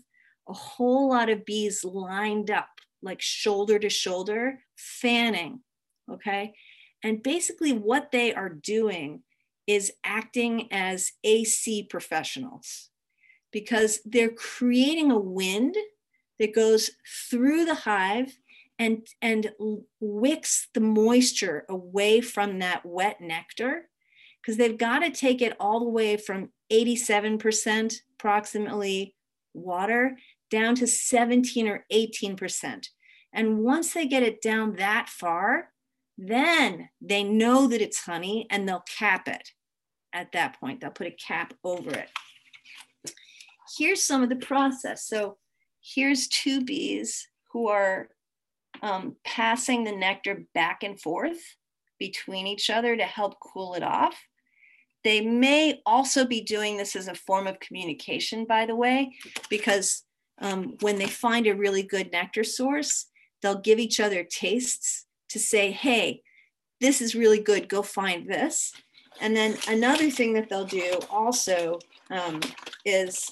[0.50, 2.68] a whole lot of bees lined up,
[3.02, 5.62] like shoulder to shoulder, fanning.
[6.12, 6.54] Okay.
[7.06, 9.22] And basically, what they are doing
[9.68, 12.90] is acting as AC professionals
[13.52, 15.78] because they're creating a wind
[16.40, 16.90] that goes
[17.30, 18.40] through the hive
[18.80, 19.52] and, and
[20.00, 23.88] wicks the moisture away from that wet nectar
[24.42, 29.16] because they've got to take it all the way from 87% approximately
[29.54, 30.18] water
[30.50, 32.88] down to 17 or 18%.
[33.32, 35.70] And once they get it down that far,
[36.18, 39.52] then they know that it's honey and they'll cap it
[40.14, 40.82] at that point.
[40.82, 42.10] They'll put a cap over it.
[43.78, 45.08] Here's some of the process.
[45.08, 45.38] So
[45.82, 48.10] here's two bees who are
[48.82, 51.40] um, passing the nectar back and forth
[52.00, 54.16] between each other to help cool it off.
[55.04, 59.14] They may also be doing this as a form of communication, by the way,
[59.50, 60.04] because
[60.42, 63.06] um, when they find a really good nectar source,
[63.42, 66.22] they'll give each other tastes to say, hey,
[66.82, 68.74] this is really good, go find this.
[69.22, 72.42] And then another thing that they'll do also um,
[72.84, 73.32] is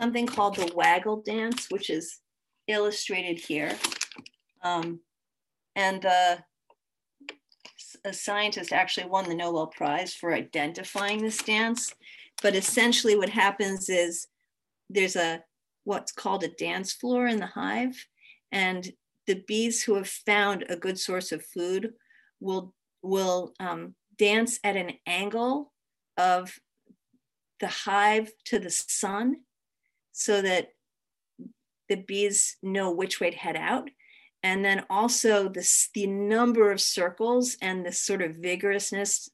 [0.00, 2.20] something called the waggle dance, which is
[2.66, 3.76] illustrated here.
[4.62, 5.00] Um,
[5.76, 6.36] and uh,
[8.04, 11.94] a scientist actually won the Nobel Prize for identifying this dance.
[12.42, 14.28] But essentially, what happens is
[14.88, 15.42] there's a
[15.84, 17.96] what's called a dance floor in the hive,
[18.52, 18.90] and
[19.28, 21.92] the bees who have found a good source of food
[22.40, 25.72] will will um, dance at an angle
[26.16, 26.58] of
[27.60, 29.36] the hive to the sun,
[30.12, 30.70] so that
[31.88, 33.90] the bees know which way to head out.
[34.42, 39.28] And then also this the number of circles and the sort of vigorousness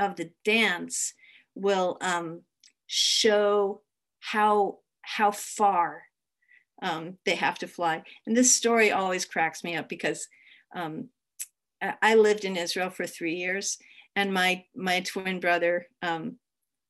[0.00, 1.12] of the dance
[1.54, 2.40] will um,
[2.86, 3.82] show
[4.20, 6.05] how how far
[6.82, 8.02] um, they have to fly.
[8.26, 10.28] And this story always cracks me up because
[10.74, 11.08] um,
[12.02, 13.78] I lived in Israel for three years,
[14.14, 16.36] and my my twin brother um,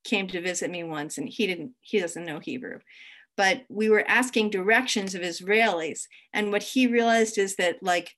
[0.03, 2.79] came to visit me once, and he didn't he doesn't know Hebrew,
[3.37, 6.01] but we were asking directions of Israelis.
[6.33, 8.09] And what he realized is that, like,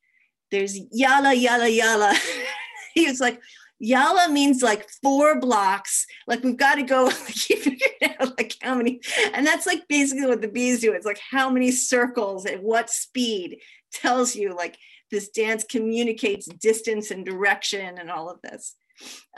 [0.50, 2.16] there's yalla, yalla, yalla.
[2.96, 3.40] he was like,
[3.80, 6.06] Yalla means like four blocks.
[6.28, 7.12] Like we've got to go.
[7.62, 9.02] Like out like how many,
[9.34, 10.94] and that's like basically what the bees do.
[10.94, 13.60] It's like how many circles at what speed
[13.92, 14.78] tells you like
[15.12, 18.76] this dance communicates distance and direction and all of this.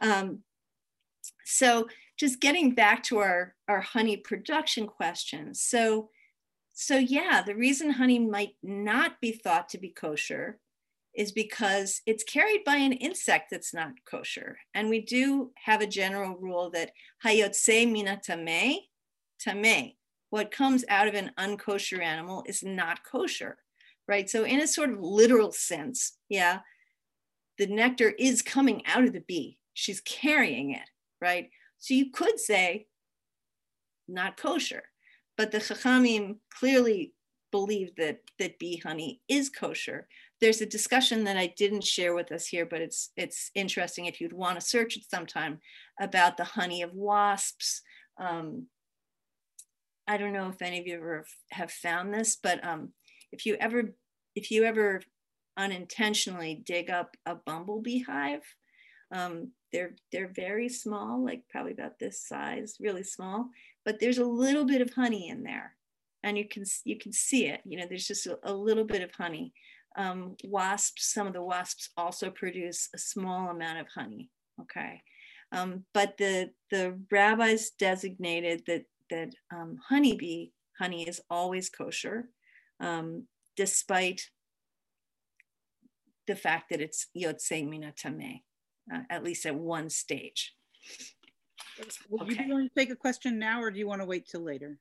[0.01, 0.39] Um,
[1.45, 1.87] so
[2.17, 5.61] just getting back to our, our honey production questions.
[5.61, 6.09] So,
[6.73, 10.59] so yeah, the reason honey might not be thought to be kosher
[11.15, 14.57] is because it's carried by an insect that's not kosher.
[14.73, 16.91] And we do have a general rule that
[17.25, 18.77] hayotse mina tameh,
[19.45, 19.95] tameh,
[20.29, 23.57] what comes out of an unkosher animal is not kosher,
[24.07, 24.29] right?
[24.29, 26.59] So in a sort of literal sense, yeah,
[27.57, 29.57] the nectar is coming out of the bee.
[29.73, 30.89] She's carrying it,
[31.21, 31.49] right?
[31.79, 32.87] So you could say
[34.07, 34.83] not kosher,
[35.37, 37.13] but the Chachamim clearly
[37.51, 40.07] believe that that bee honey is kosher.
[40.41, 44.19] There's a discussion that I didn't share with us here, but it's it's interesting if
[44.19, 45.59] you'd want to search it sometime
[45.99, 47.81] about the honey of wasps.
[48.19, 48.67] Um,
[50.07, 52.89] I don't know if any of you ever have found this, but um,
[53.31, 53.93] if you ever
[54.35, 55.01] if you ever
[55.57, 58.43] unintentionally dig up a bumblebee hive,
[59.13, 63.49] um, they're they're very small, like probably about this size, really small,
[63.85, 65.75] but there's a little bit of honey in there
[66.23, 67.61] and you can you can see it.
[67.65, 69.53] You know, there's just a, a little bit of honey.
[69.97, 74.29] Um, wasps, some of the wasps also produce a small amount of honey.
[74.61, 75.01] Okay,
[75.51, 80.47] um, but the the rabbis designated that that um, honeybee
[80.79, 82.29] honey is always kosher,
[82.79, 83.27] um,
[83.57, 84.29] despite
[86.27, 88.41] the fact that it's yotzei mina tameh,
[88.93, 90.53] uh, at least at one stage.
[92.09, 94.27] Would you be willing to take a question now, or do you want to wait
[94.27, 94.77] till later?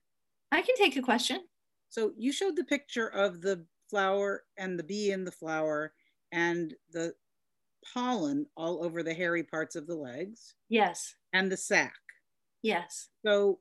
[0.52, 1.40] I can take a question.
[1.88, 5.92] So you showed the picture of the flower and the bee in the flower
[6.32, 7.12] and the
[7.92, 10.54] pollen all over the hairy parts of the legs.
[10.68, 11.14] Yes.
[11.32, 11.94] And the sac.
[12.62, 13.08] Yes.
[13.24, 13.58] So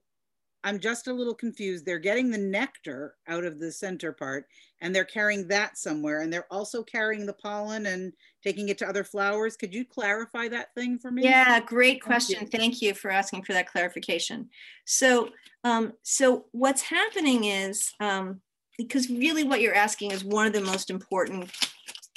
[0.64, 1.86] I'm just a little confused.
[1.86, 4.46] They're getting the nectar out of the center part
[4.82, 8.12] and they're carrying that somewhere and they're also carrying the pollen and
[8.44, 9.56] taking it to other flowers.
[9.56, 11.24] Could you clarify that thing for me?
[11.24, 12.40] Yeah, great question.
[12.40, 14.50] Thank you, Thank you for asking for that clarification.
[14.86, 15.30] So,
[15.64, 18.42] um, so what's happening is, um,
[18.80, 21.52] because really what you're asking is one of the most important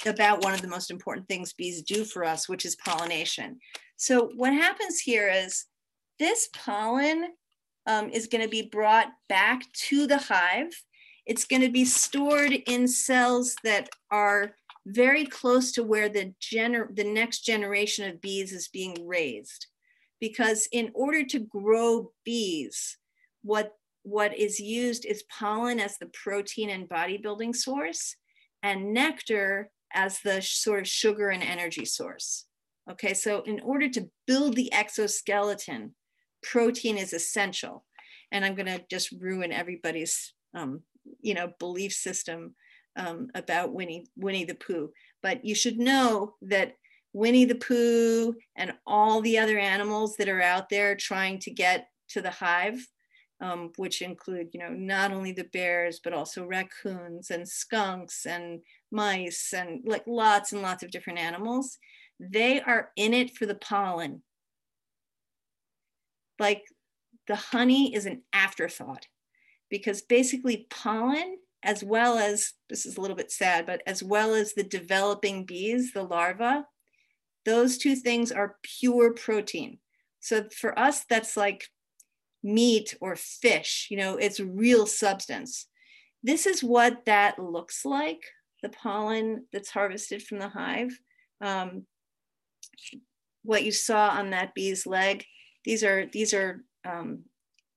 [0.05, 3.59] about one of the most important things bees do for us, which is pollination.
[3.97, 5.65] So what happens here is
[6.19, 7.33] this pollen
[7.85, 10.71] um, is going to be brought back to the hive.
[11.25, 14.55] It's going to be stored in cells that are
[14.85, 19.67] very close to where the, gener- the next generation of bees is being raised.
[20.21, 22.97] Because in order to grow bees,
[23.41, 23.73] what,
[24.03, 28.15] what is used is pollen as the protein and bodybuilding source,
[28.61, 32.45] and nectar as the sort of sugar and energy source.
[32.89, 35.95] Okay, so in order to build the exoskeleton,
[36.41, 37.85] protein is essential.
[38.31, 40.81] And I'm going to just ruin everybody's, um,
[41.21, 42.55] you know, belief system
[42.95, 44.91] um, about Winnie, Winnie the Pooh.
[45.21, 46.73] But you should know that
[47.13, 51.87] Winnie the Pooh and all the other animals that are out there trying to get
[52.09, 52.85] to the hive,
[53.41, 58.61] um, which include, you know, not only the bears, but also raccoons and skunks and
[58.91, 61.77] mice and like lots and lots of different animals.
[62.19, 64.21] They are in it for the pollen
[66.39, 66.63] like
[67.27, 69.07] the honey is an afterthought
[69.69, 74.33] because basically pollen as well as this is a little bit sad but as well
[74.33, 76.63] as the developing bees the larvae,
[77.45, 79.77] those two things are pure protein
[80.19, 81.67] so for us that's like
[82.43, 85.67] meat or fish you know it's real substance
[86.23, 88.21] this is what that looks like
[88.61, 90.99] the pollen that's harvested from the hive
[91.41, 91.85] um,
[93.43, 95.25] what you saw on that bee's leg
[95.63, 97.19] these are these are um,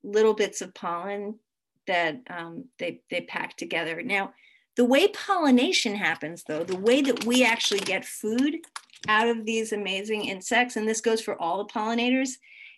[0.03, 1.39] little bits of pollen
[1.87, 4.03] that um, they they pack together.
[4.03, 4.33] Now,
[4.77, 8.57] the way pollination happens, though, the way that we actually get food
[9.09, 12.31] out of these amazing insects, and this goes for all the pollinators,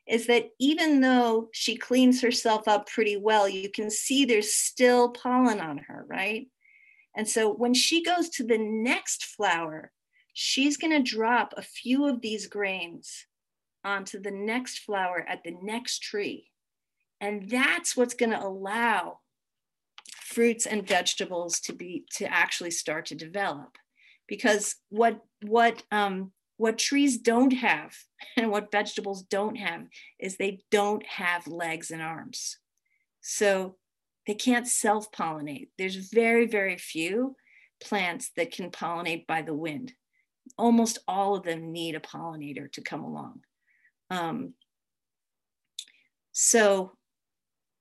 [0.09, 5.11] is that even though she cleans herself up pretty well, you can see there's still
[5.11, 6.48] pollen on her, right?
[7.14, 9.92] And so when she goes to the next flower,
[10.32, 13.26] she's going to drop a few of these grains
[13.84, 16.50] onto the next flower at the next tree.
[17.20, 19.18] And that's what's going to allow
[20.22, 23.76] fruits and vegetables to be to actually start to develop.
[24.26, 27.96] Because what what um, what trees don't have
[28.36, 29.86] and what vegetables don't have
[30.18, 32.59] is they don't have legs and arms.
[33.22, 33.76] So
[34.26, 35.70] they can't self-pollinate.
[35.78, 37.34] There's very, very few
[37.82, 39.92] plants that can pollinate by the wind.
[40.59, 43.40] Almost all of them need a pollinator to come along.
[44.11, 44.54] Um,
[46.32, 46.92] so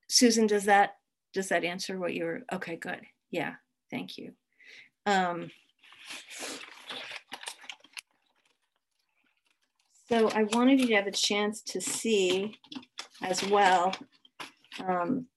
[0.07, 0.91] Susan, does that
[1.33, 2.41] does that answer what you were?
[2.51, 3.01] Okay, good.
[3.29, 3.55] Yeah,
[3.91, 4.31] thank you.
[5.05, 5.51] Um,
[10.09, 12.55] so I wanted you to have a chance to see
[13.21, 13.93] as well,
[14.85, 15.27] um,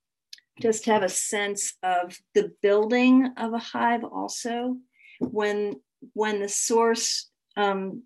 [0.61, 4.77] just have a sense of the building of a hive also.
[5.21, 5.81] When,
[6.14, 8.05] when the source um,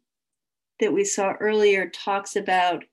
[0.80, 2.84] that we saw earlier talks about,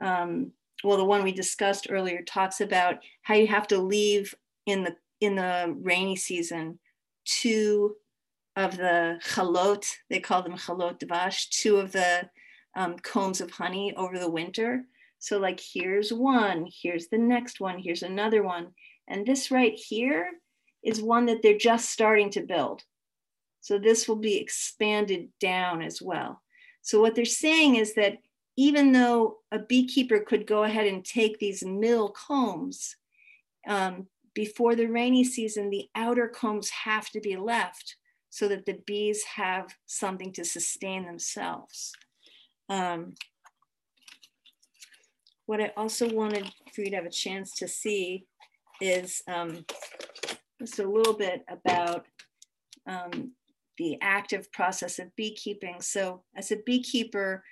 [0.00, 0.52] um,
[0.84, 4.34] well, the one we discussed earlier talks about how you have to leave
[4.66, 6.78] in the in the rainy season
[7.26, 7.96] two
[8.54, 12.28] of the chalot, they call them chalot dvash, two of the
[12.76, 14.84] um, combs of honey over the winter.
[15.18, 18.68] So like here's one, here's the next one, here's another one.
[19.08, 20.30] And this right here
[20.84, 22.82] is one that they're just starting to build.
[23.60, 26.42] So this will be expanded down as well.
[26.82, 28.18] So what they're saying is that
[28.56, 32.96] even though a beekeeper could go ahead and take these middle combs,
[33.66, 37.96] um, before the rainy season, the outer combs have to be left
[38.30, 41.92] so that the bees have something to sustain themselves.
[42.68, 43.14] Um,
[45.46, 48.26] what I also wanted for you to have a chance to see
[48.80, 49.64] is um,
[50.60, 52.06] just a little bit about
[52.88, 53.32] um,
[53.78, 55.80] the active process of beekeeping.
[55.80, 57.44] So as a beekeeper,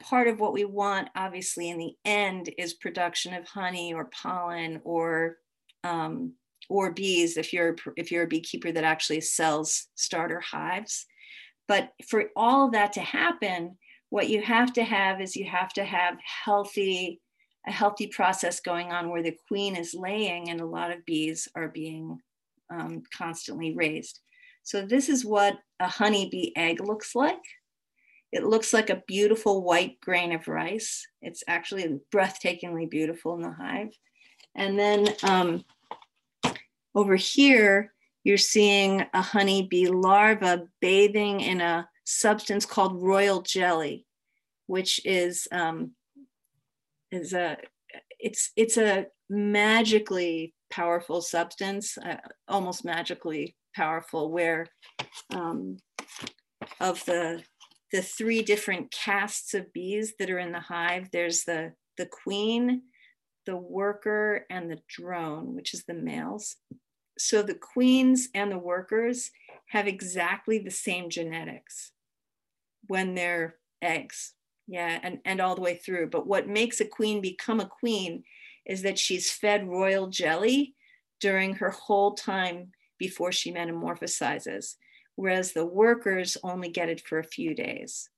[0.00, 4.80] part of what we want, obviously, in the end is production of honey or pollen
[4.84, 5.36] or
[5.84, 6.32] um,
[6.68, 11.06] or bees if you're if you're a beekeeper that actually sells starter hives.
[11.68, 13.76] But for all that to happen,
[14.12, 17.18] what you have to have is you have to have healthy
[17.66, 21.48] a healthy process going on where the queen is laying and a lot of bees
[21.54, 22.18] are being
[22.70, 24.20] um, constantly raised.
[24.64, 27.40] So this is what a honeybee egg looks like.
[28.32, 31.06] It looks like a beautiful white grain of rice.
[31.22, 33.96] It's actually breathtakingly beautiful in the hive.
[34.56, 35.64] And then um,
[36.94, 37.94] over here,
[38.24, 44.06] you're seeing a honeybee larva bathing in a substance called royal jelly,
[44.66, 45.92] which is um,
[47.10, 47.56] is a
[48.18, 52.16] it's it's a magically powerful substance, uh,
[52.48, 54.66] almost magically powerful, where
[55.34, 55.78] um,
[56.80, 57.42] of the
[57.92, 62.82] the three different castes of bees that are in the hive, there's the the queen,
[63.46, 66.56] the worker, and the drone, which is the males.
[67.18, 69.30] So the queens and the workers
[69.68, 71.92] have exactly the same genetics
[72.86, 74.34] when they're eggs.
[74.68, 76.10] Yeah and and all the way through.
[76.10, 78.24] But what makes a queen become a queen
[78.64, 80.74] is that she's fed royal jelly
[81.20, 84.76] during her whole time before she metamorphosizes
[85.16, 88.08] whereas the workers only get it for a few days.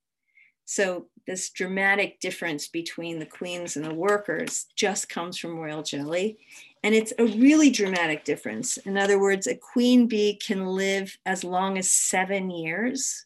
[0.65, 6.39] So this dramatic difference between the queens and the workers just comes from royal jelly
[6.85, 11.43] and it's a really dramatic difference in other words a queen bee can live as
[11.43, 13.25] long as seven years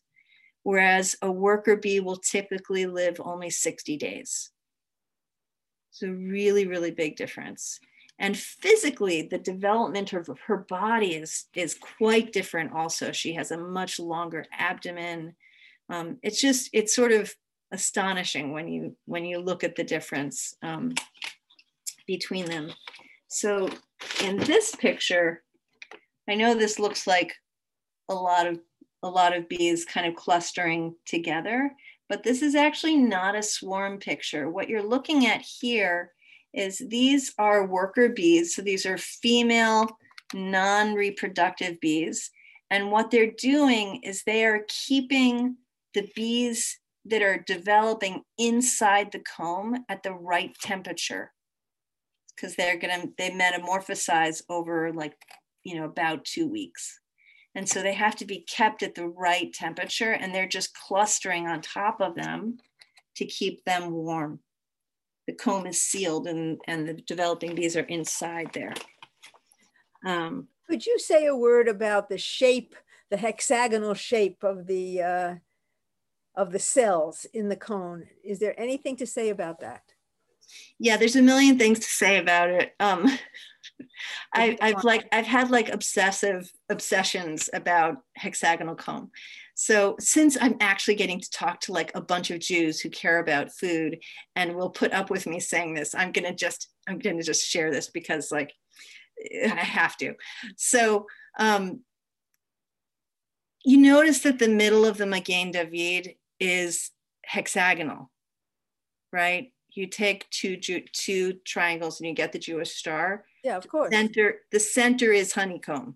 [0.64, 4.52] whereas a worker bee will typically live only 60 days.
[5.92, 7.80] It's a really, really big difference.
[8.20, 13.12] And physically, the development of her body is, is quite different also.
[13.12, 15.36] She has a much longer abdomen.
[15.90, 17.34] Um, it's just, it's sort of
[17.72, 20.94] astonishing when you, when you look at the difference um,
[22.06, 22.72] between them.
[23.30, 23.70] So
[24.24, 25.44] in this picture,
[26.28, 27.34] I know this looks like
[28.10, 28.60] a lot of
[29.02, 31.72] a lot of bees kind of clustering together,
[32.10, 34.50] but this is actually not a swarm picture.
[34.50, 36.12] What you're looking at here
[36.54, 38.56] is these are worker bees.
[38.56, 39.88] So these are female
[40.34, 42.32] non-reproductive bees.
[42.72, 45.56] And what they're doing is they are keeping
[45.94, 51.32] the bees that are developing inside the comb at the right temperature
[52.40, 55.16] because they're gonna they metamorphosize over like
[55.64, 57.00] you know about two weeks
[57.56, 61.48] and so they have to be kept at the right temperature and they're just clustering
[61.48, 62.58] on top of them
[63.16, 64.40] to keep them warm.
[65.28, 68.74] The comb is sealed and, and the developing bees are inside there.
[70.06, 72.76] Um, Could you say a word about the shape,
[73.10, 75.36] the hexagonal shape of the uh,
[76.36, 78.04] of the cells in the comb?
[78.24, 79.82] Is there anything to say about that?
[80.80, 82.74] Yeah, there's a million things to say about it.
[82.80, 83.08] Um,
[84.34, 89.12] I, I've like I've had like obsessive obsessions about hexagonal comb.
[89.56, 93.20] So since I'm actually getting to talk to like a bunch of Jews who care
[93.20, 94.00] about food
[94.36, 97.72] and will put up with me saying this, I'm gonna just I'm gonna just share
[97.72, 98.54] this because like
[99.44, 100.14] I have to.
[100.56, 101.82] So um,
[103.66, 106.92] you notice that the middle of the Magen David is
[107.26, 108.10] hexagonal,
[109.12, 109.52] right?
[109.74, 113.26] You take two two triangles and you get the Jewish star.
[113.44, 113.94] Yeah, of course.
[113.94, 115.96] Center, the center is honeycomb.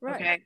[0.00, 0.14] Right.
[0.16, 0.38] Okay.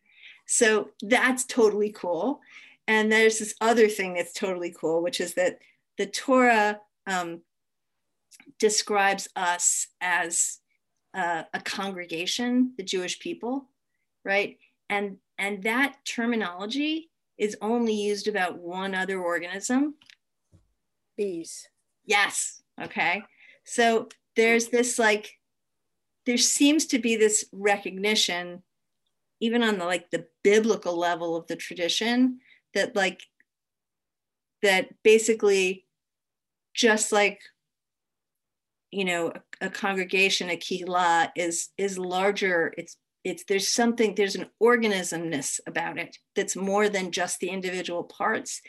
[0.46, 2.40] So that's totally cool.
[2.88, 5.58] And there's this other thing that's totally cool, which is that
[5.98, 7.42] the Torah um,
[8.58, 10.58] describes us as
[11.14, 13.68] uh, a congregation, the Jewish people,
[14.24, 14.58] right?
[14.90, 19.94] And and that terminology is only used about one other organism.
[21.16, 21.68] Bees.
[22.04, 22.62] Yes.
[22.80, 23.22] Okay.
[23.64, 25.30] So there's this like
[26.26, 28.62] there seems to be this recognition
[29.40, 32.38] even on the like the biblical level of the tradition
[32.74, 33.20] that like
[34.62, 35.84] that basically
[36.74, 37.40] just like
[38.90, 44.36] you know a, a congregation a kihla is is larger it's it's there's something there's
[44.36, 48.60] an organismness about it that's more than just the individual parts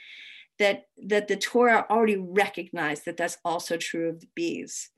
[0.59, 4.89] that that the torah already recognized that that's also true of the bees.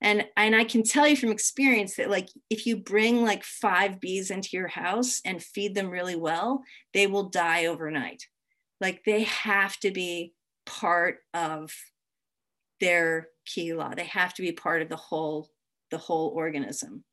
[0.00, 4.00] And and i can tell you from experience that like if you bring like five
[4.00, 6.62] bees into your house and feed them really well
[6.94, 8.26] they will die overnight.
[8.80, 10.34] Like they have to be
[10.66, 11.72] part of
[12.80, 13.94] their kila.
[13.96, 15.48] They have to be part of the whole
[15.90, 17.04] the whole organism.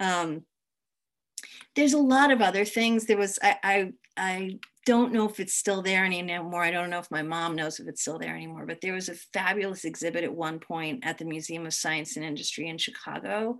[0.00, 0.44] Um,
[1.76, 3.06] there's a lot of other things.
[3.06, 6.62] There was i i, I don't know if it's still there anymore.
[6.62, 9.08] I don't know if my mom knows if it's still there anymore, but there was
[9.08, 13.58] a fabulous exhibit at one point at the Museum of Science and Industry in Chicago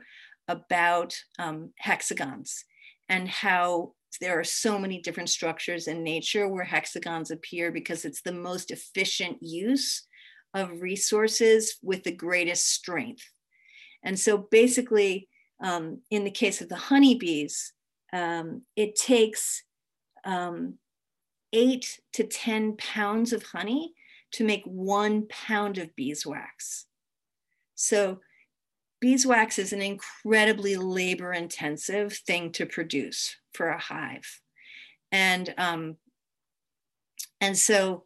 [0.48, 2.64] about um, hexagons
[3.08, 8.22] and how there are so many different structures in nature where hexagons appear because it's
[8.22, 10.06] the most efficient use
[10.52, 13.28] of resources with the greatest strength.
[14.04, 15.28] And so basically,
[15.62, 17.72] um, in the case of the honeybees,
[18.12, 19.64] um, it takes
[20.24, 20.78] um,
[21.52, 23.94] eight to 10 pounds of honey
[24.32, 26.86] to make one pound of beeswax.
[27.74, 28.20] So
[29.00, 34.40] beeswax is an incredibly labor intensive thing to produce for a hive.
[35.12, 35.96] And, um,
[37.40, 38.04] and so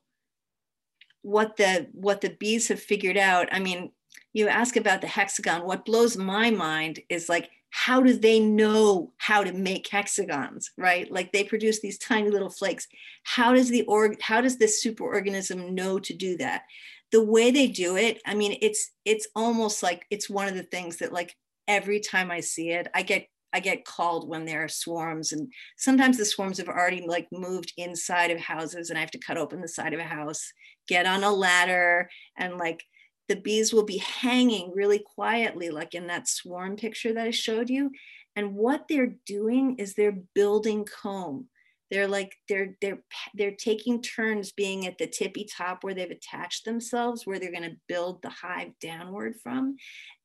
[1.22, 3.92] what the, what the bees have figured out, I mean,
[4.32, 9.12] you ask about the hexagon, what blows my mind is like how do they know
[9.18, 11.10] how to make hexagons right?
[11.10, 12.86] Like they produce these tiny little flakes.
[13.24, 16.62] How does the org how does this superorganism know to do that?
[17.10, 20.62] The way they do it i mean it's it's almost like it's one of the
[20.62, 21.34] things that like
[21.66, 25.50] every time i see it i get i get called when there are swarms and
[25.78, 29.38] sometimes the swarms have already like moved inside of houses and i have to cut
[29.38, 30.52] open the side of a house
[30.86, 32.84] get on a ladder and like
[33.29, 37.68] the bees will be hanging really quietly, like in that swarm picture that I showed
[37.68, 37.91] you.
[38.35, 41.49] And what they're doing is they're building comb.
[41.91, 43.03] They're like they're they're
[43.35, 47.62] they're taking turns being at the tippy top where they've attached themselves, where they're going
[47.62, 49.76] to build the hive downward from,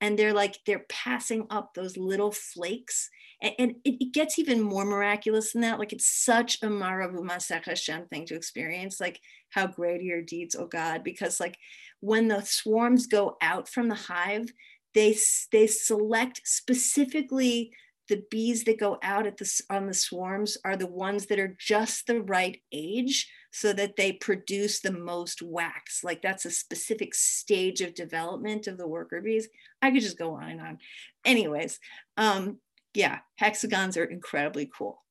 [0.01, 3.09] and they're like they're passing up those little flakes,
[3.41, 5.79] and, and it, it, gets even more miraculous than that.
[5.79, 8.99] Like it's such a Maravu Masech Hashem thing to experience.
[8.99, 11.57] Like how great are your deeds, oh God, because like
[12.03, 14.51] when the swarms go out from the hive,
[14.93, 15.15] they,
[15.53, 17.71] they select specifically
[18.09, 21.55] the bees that go out at the, on the swarms are the ones that are
[21.57, 26.03] just the right age so that they produce the most wax.
[26.03, 29.47] Like that's a specific stage of development of the worker bees.
[29.81, 30.77] I could just go on and on.
[31.23, 31.79] Anyways,
[32.17, 32.57] um,
[32.93, 35.01] yeah, hexagons are incredibly cool.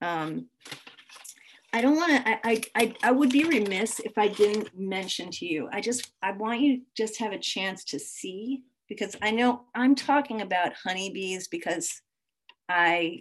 [0.00, 0.46] Um,
[1.72, 5.46] I don't want to, I, I, I would be remiss if I didn't mention to
[5.46, 9.62] you, I just, I want you just have a chance to see, because I know
[9.74, 12.02] I'm talking about honeybees because
[12.68, 13.20] I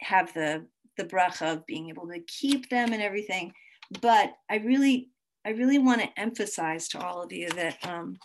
[0.00, 0.66] have the,
[0.96, 3.52] the bracha of being able to keep them and everything.
[4.00, 5.10] But I really,
[5.46, 8.16] I really want to emphasize to all of you that um,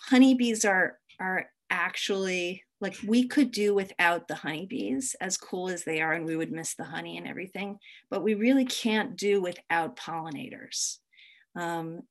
[0.00, 6.00] honeybees are, are actually like we could do without the honeybees as cool as they
[6.00, 7.78] are and we would miss the honey and everything
[8.10, 10.98] but we really can't do without pollinators.
[11.56, 12.02] Um,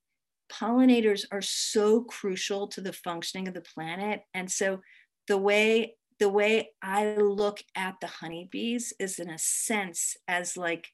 [0.51, 4.79] pollinators are so crucial to the functioning of the planet and so
[5.27, 10.87] the way the way i look at the honeybees is in a sense as like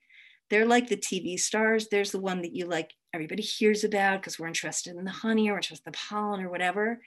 [0.49, 4.39] they're like the tv stars there's the one that you like everybody hears about because
[4.39, 6.99] we're interested in the honey or interested in the pollen or whatever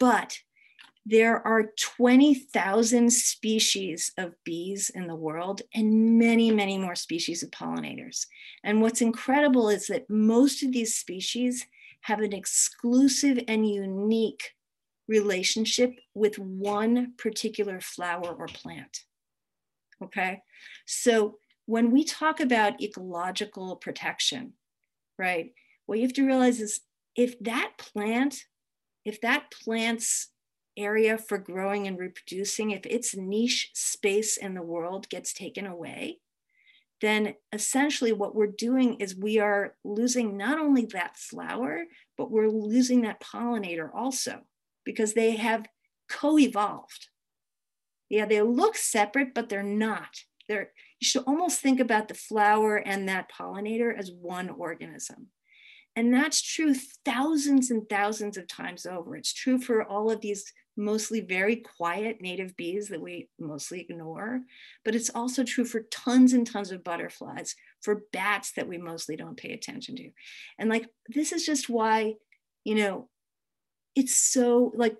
[0.00, 0.38] but
[1.08, 7.50] there are 20,000 species of bees in the world and many, many more species of
[7.50, 8.26] pollinators.
[8.62, 11.66] And what's incredible is that most of these species
[12.02, 14.54] have an exclusive and unique
[15.08, 19.04] relationship with one particular flower or plant.
[20.02, 20.42] Okay,
[20.86, 24.52] so when we talk about ecological protection,
[25.18, 25.52] right,
[25.86, 26.80] what you have to realize is
[27.16, 28.44] if that plant,
[29.06, 30.28] if that plant's
[30.78, 36.20] area for growing and reproducing, if its niche space in the world gets taken away,
[37.00, 41.84] then essentially what we're doing is we are losing not only that flower,
[42.16, 44.40] but we're losing that pollinator also
[44.84, 45.66] because they have
[46.08, 47.08] co-evolved.
[48.08, 50.22] Yeah, they look separate, but they're not.
[50.48, 55.28] They're, you should almost think about the flower and that pollinator as one organism.
[55.94, 56.74] And that's true
[57.04, 59.16] thousands and thousands of times over.
[59.16, 64.40] It's true for all of these mostly very quiet native bees that we mostly ignore,
[64.84, 69.16] but it's also true for tons and tons of butterflies, for bats that we mostly
[69.16, 70.10] don't pay attention to.
[70.58, 72.14] And like, this is just why,
[72.64, 73.08] you know,
[73.94, 74.96] it's so like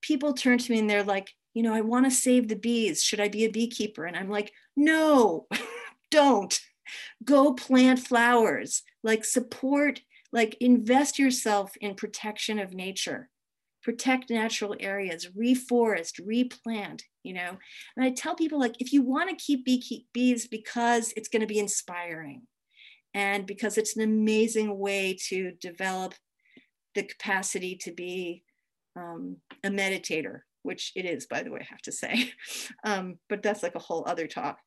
[0.00, 3.02] people turn to me and they're like, you know, I want to save the bees.
[3.02, 4.04] Should I be a beekeeper?
[4.04, 5.46] And I'm like, no,
[6.10, 6.58] don't.
[7.24, 10.02] Go plant flowers, like support,
[10.32, 13.30] like invest yourself in protection of nature,
[13.84, 17.58] protect natural areas, reforest, replant, you know.
[17.96, 21.28] And I tell people, like, if you want to keep bee keep bees because it's
[21.28, 22.42] going to be inspiring
[23.12, 26.14] and because it's an amazing way to develop
[26.94, 28.42] the capacity to be
[28.96, 32.32] um, a meditator which it is, by the way, I have to say.
[32.84, 34.58] Um, but that's like a whole other talk.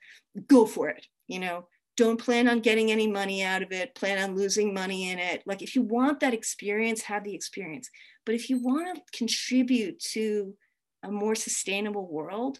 [0.48, 1.06] Go for it.
[1.28, 1.68] You know,
[1.98, 5.44] don't plan on getting any money out of it, plan on losing money in it.
[5.46, 7.90] Like, if you want that experience, have the experience.
[8.26, 10.56] But if you want to contribute to
[11.04, 12.60] a more sustainable world,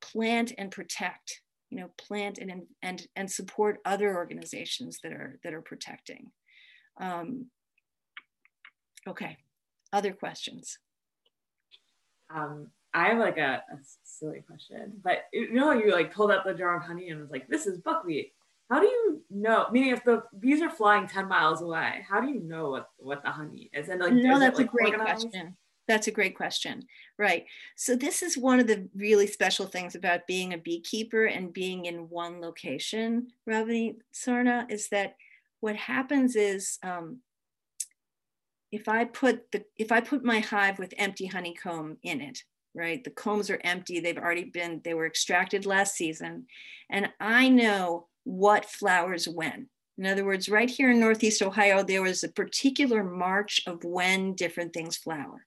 [0.00, 5.54] plant and protect you know plant and and and support other organizations that are that
[5.54, 6.30] are protecting
[7.00, 7.46] um,
[9.08, 9.38] okay
[9.92, 10.78] other questions
[12.34, 16.46] um, I have like a, a, silly question, but you know, you like pulled out
[16.46, 18.32] the jar of honey and was like, "This is buckwheat."
[18.72, 19.66] How do you know?
[19.70, 23.22] Meaning, if the bees are flying ten miles away, how do you know what what
[23.22, 23.90] the honey is?
[23.90, 25.28] And like, no, that's it, like, a great organized?
[25.28, 25.56] question.
[25.88, 26.84] That's a great question.
[27.18, 27.44] Right.
[27.76, 31.84] So this is one of the really special things about being a beekeeper and being
[31.84, 35.16] in one location, Rabbanit Sarna, is that
[35.60, 37.18] what happens is um,
[38.70, 42.42] if I put the if I put my hive with empty honeycomb in it,
[42.74, 43.04] right?
[43.04, 44.00] The combs are empty.
[44.00, 46.46] They've already been they were extracted last season,
[46.88, 49.68] and I know what flowers when.
[49.98, 54.34] In other words, right here in Northeast Ohio, there was a particular march of when
[54.34, 55.46] different things flower.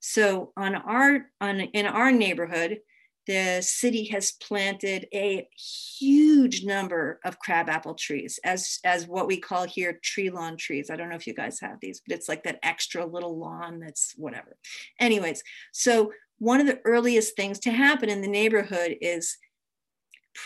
[0.00, 2.78] So on our on in our neighborhood,
[3.26, 9.64] the city has planted a huge number of crabapple trees as as what we call
[9.64, 12.42] here tree lawn trees i don't know if you guys have these but it's like
[12.42, 14.56] that extra little lawn that's whatever
[14.98, 19.36] anyways so one of the earliest things to happen in the neighborhood is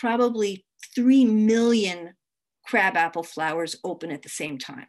[0.00, 0.64] probably
[0.94, 2.14] 3 million
[2.66, 4.86] crabapple flowers open at the same time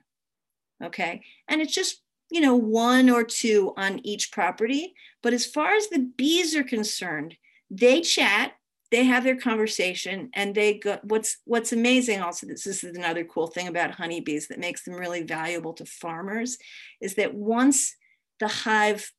[0.83, 1.21] okay?
[1.47, 2.01] And it's just
[2.31, 4.93] you know one or two on each property.
[5.21, 7.35] But as far as the bees are concerned
[7.71, 8.53] they chat
[8.91, 13.23] they have their conversation and they go what's what's amazing also this, this is another
[13.23, 16.59] cool thing about honeybees that makes them really valuable to farmers
[17.01, 17.95] is that once
[18.39, 19.11] the hive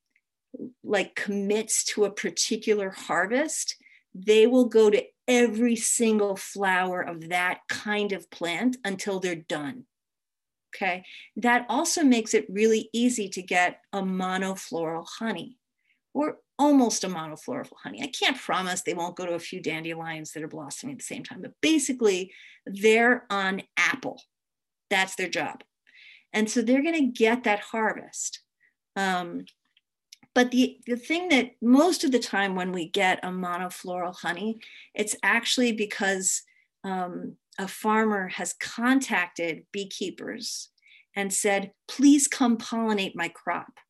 [0.84, 3.74] like commits to a particular harvest
[4.25, 9.85] they will go to every single flower of that kind of plant until they're done
[10.75, 11.05] okay
[11.37, 15.59] that also makes it really easy to get a monofloral honey
[16.14, 18.03] or almost a monofloral honey.
[18.03, 21.05] I can't promise they won't go to a few dandelions that are blossoming at the
[21.05, 22.33] same time, but basically
[22.64, 24.23] they're on apple.
[24.89, 25.62] That's their job.
[26.33, 28.41] And so they're going to get that harvest.
[28.95, 29.45] Um,
[30.37, 34.61] but the, the thing that most of the time when we get a monofloral honey,
[34.95, 36.43] it's actually because
[36.84, 40.68] um, a farmer has contacted beekeepers
[41.14, 43.80] and said, please come pollinate my crop.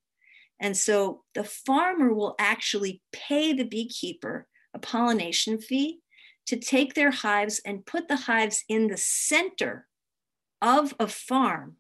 [0.61, 5.99] And so the farmer will actually pay the beekeeper a pollination fee
[6.47, 9.89] to take their hives and put the hives in the center
[10.63, 11.79] of a farm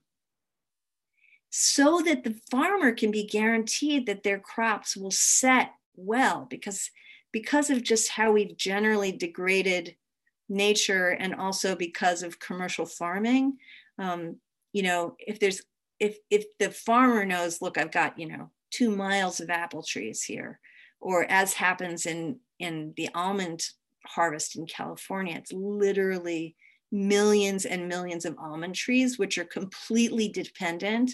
[1.59, 6.91] so that the farmer can be guaranteed that their crops will set well because
[7.33, 9.97] because of just how we've generally degraded
[10.49, 13.57] nature and also because of commercial farming
[13.99, 14.37] um,
[14.73, 15.63] you know if there's
[15.99, 20.23] if if the farmer knows look i've got you know two miles of apple trees
[20.23, 20.61] here.
[21.01, 23.65] Or as happens in, in the almond
[24.05, 26.57] harvest in California, it's literally
[26.93, 31.13] millions and millions of almond trees, which are completely dependent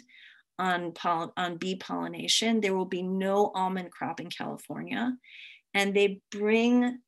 [0.59, 2.61] on, poll- on bee pollination.
[2.61, 5.17] There will be no almond crop in California.
[5.75, 6.99] And they bring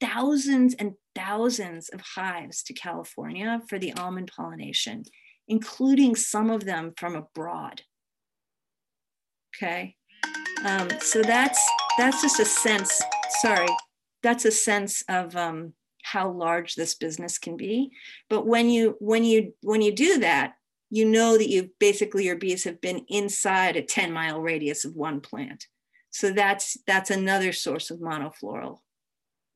[0.00, 5.04] thousands and thousands of hives to California for the almond pollination,
[5.48, 7.82] including some of them from abroad.
[9.56, 9.96] Okay.
[10.64, 11.60] Um, so that's
[11.98, 13.00] that's just a sense,
[13.40, 13.68] sorry,
[14.22, 17.92] that's a sense of um, how large this business can be.
[18.28, 20.54] But when you when you when you do that,
[20.94, 24.94] you know that you basically your bees have been inside a 10 mile radius of
[24.94, 25.66] one plant.
[26.10, 28.78] So that's that's another source of monofloral,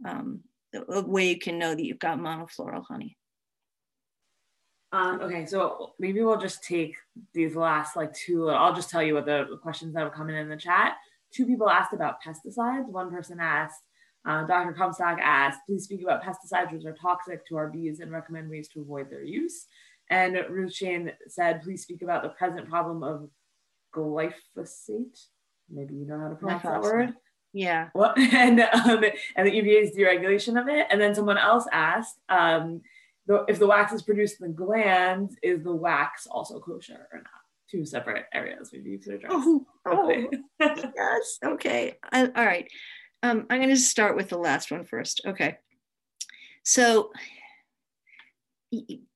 [0.04, 0.40] um,
[0.74, 3.16] a way you can know that you've got monofloral honey.
[4.90, 6.96] Um, okay, so maybe we'll just take
[7.32, 8.50] these last like two.
[8.50, 10.96] I'll just tell you what the questions that have come in in the chat.
[11.32, 12.88] Two people asked about pesticides.
[12.88, 13.84] One person asked,
[14.26, 14.72] uh, Dr.
[14.72, 18.66] Comstock asked, please speak about pesticides which are toxic to our bees and recommend ways
[18.68, 19.66] to avoid their use.
[20.10, 23.28] And Ruth Shane said, please speak about the present problem of
[23.94, 25.26] glyphosate.
[25.70, 27.14] Maybe you know how to pronounce that word.
[27.52, 27.88] Yeah.
[27.94, 29.04] Well, and um,
[29.36, 30.86] and the EPA's deregulation of it.
[30.90, 32.82] And then someone else asked um,
[33.48, 37.26] if the wax is produced in the glands, is the wax also kosher or not?
[37.70, 38.70] Two separate areas.
[38.72, 39.32] Maybe you could address.
[39.34, 40.38] Oh, quickly.
[40.60, 41.38] yes.
[41.44, 41.96] Okay.
[42.10, 42.66] I, all right.
[43.22, 45.22] Um, I'm going to start with the last one first.
[45.26, 45.58] Okay.
[46.62, 47.10] So,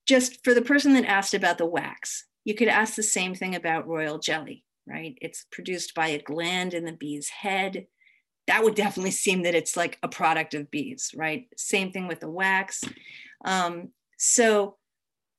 [0.06, 3.54] just for the person that asked about the wax, you could ask the same thing
[3.54, 5.16] about royal jelly, right?
[5.20, 7.86] It's produced by a gland in the bee's head.
[8.48, 11.46] That would definitely seem that it's like a product of bees, right?
[11.56, 12.82] Same thing with the wax.
[13.44, 14.76] Um, so,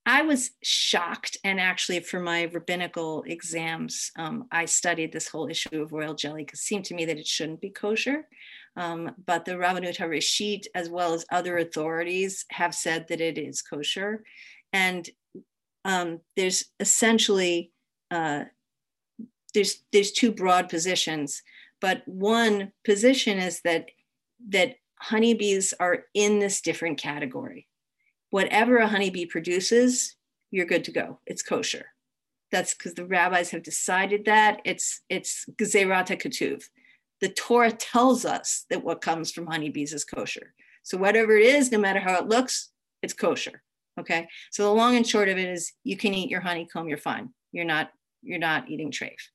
[0.05, 5.82] I was shocked, and actually, for my rabbinical exams, um, I studied this whole issue
[5.82, 8.28] of royal jelly because it seemed to me that it shouldn't be kosher.
[8.76, 13.61] Um, but the Rabbanut HaRashit, as well as other authorities, have said that it is
[13.61, 14.24] kosher.
[14.74, 15.09] And
[15.86, 17.71] um, there's essentially
[18.11, 18.45] uh,
[19.53, 21.41] there's there's two broad positions,
[21.80, 23.89] but one position is that
[24.49, 27.67] that honeybees are in this different category
[28.34, 30.15] whatever a honeybee produces,
[30.49, 31.19] you're good to go.
[31.28, 31.86] It's kosher.
[32.51, 36.63] That's because the rabbis have decided that it's it's gezerat hakatuv.
[37.21, 40.55] The Torah tells us that what comes from honeybees is kosher.
[40.82, 42.71] So whatever it is, no matter how it looks,
[43.03, 43.61] it's kosher.
[43.99, 44.27] Okay.
[44.51, 46.87] So the long and short of it is, you can eat your honeycomb.
[46.87, 47.29] You're fine.
[47.51, 47.91] You're not
[48.21, 49.29] you're not eating trafe.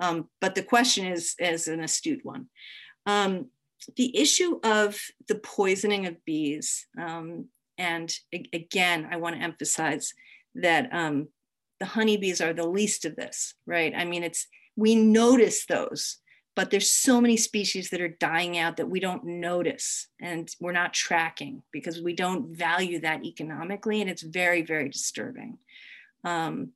[0.00, 2.46] Um, but the question is is an astute one.
[3.06, 3.50] Um,
[3.96, 7.48] the issue of the poisoning of bees um,
[7.78, 8.12] and
[8.52, 10.12] again, I want to emphasize
[10.54, 11.28] that um,
[11.80, 13.92] the honeybees are the least of this, right?
[13.96, 14.46] I mean, it's
[14.76, 16.18] we notice those,
[16.56, 20.72] but there's so many species that are dying out that we don't notice and we're
[20.72, 25.58] not tracking because we don't value that economically, and it's very, very disturbing.
[26.24, 26.70] Um,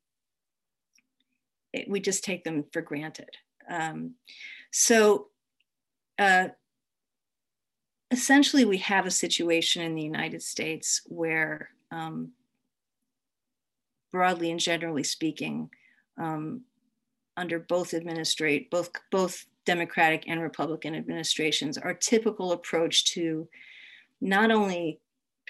[1.72, 3.30] it, we just take them for granted.
[3.68, 4.14] Um,
[4.72, 5.28] so.
[6.18, 6.48] Uh,
[8.10, 12.32] essentially we have a situation in the United States where, um,
[14.12, 15.70] broadly and generally speaking,
[16.18, 16.62] um,
[17.36, 23.46] under both administrate both both Democratic and Republican administrations, our typical approach to
[24.18, 24.98] not only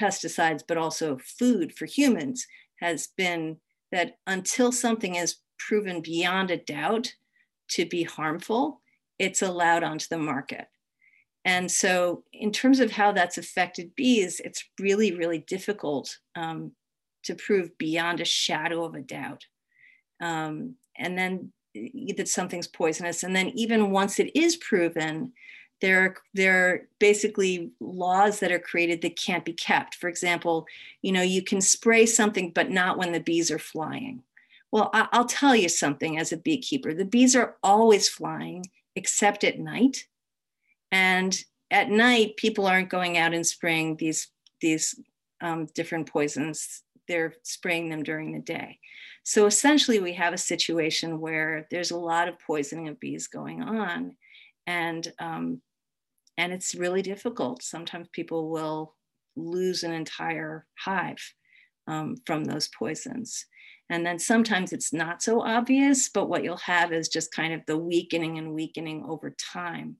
[0.00, 2.44] pesticides but also food for humans
[2.80, 3.58] has been
[3.92, 7.14] that until something is proven beyond a doubt
[7.68, 8.82] to be harmful,
[9.20, 10.66] it's allowed onto the market.
[11.44, 16.72] And so, in terms of how that's affected bees, it's really, really difficult um,
[17.22, 19.44] to prove beyond a shadow of a doubt.
[20.20, 23.22] Um, and then that something's poisonous.
[23.22, 25.32] And then, even once it is proven,
[25.80, 29.94] there are, there are basically laws that are created that can't be kept.
[29.94, 30.66] For example,
[31.02, 34.22] you know, you can spray something, but not when the bees are flying.
[34.72, 38.64] Well, I- I'll tell you something as a beekeeper the bees are always flying,
[38.96, 40.06] except at night
[40.90, 41.38] and
[41.70, 44.28] at night, people aren't going out and spraying these
[44.60, 44.98] these
[45.40, 46.82] um, different poisons.
[47.06, 48.78] They're spraying them during the day.
[49.28, 53.62] So essentially, we have a situation where there's a lot of poisoning of bees going
[53.62, 54.16] on,
[54.66, 55.60] and um,
[56.38, 57.62] and it's really difficult.
[57.62, 58.96] Sometimes people will
[59.36, 61.18] lose an entire hive
[61.86, 63.44] um, from those poisons.
[63.90, 67.60] And then sometimes it's not so obvious, but what you'll have is just kind of
[67.66, 69.96] the weakening and weakening over time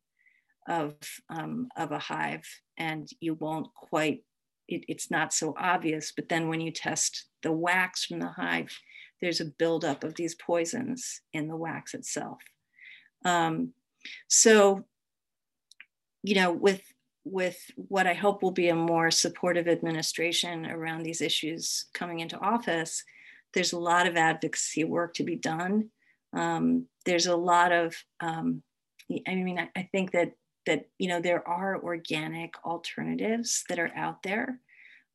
[0.66, 0.94] of,
[1.28, 2.44] um, of a hive
[2.78, 4.24] and you won't quite,
[4.68, 6.12] it, it's not so obvious.
[6.16, 8.70] But then when you test the wax from the hive,
[9.20, 12.38] there's a buildup of these poisons in the wax itself.
[13.24, 13.72] Um,
[14.28, 14.84] so,
[16.22, 16.82] you know, with
[17.24, 22.38] with what I hope will be a more supportive administration around these issues coming into
[22.38, 23.04] office,
[23.52, 25.90] there's a lot of advocacy work to be done.
[26.32, 28.62] Um, there's a lot of, um,
[29.26, 30.32] I mean, I, I think that
[30.66, 34.60] that you know there are organic alternatives that are out there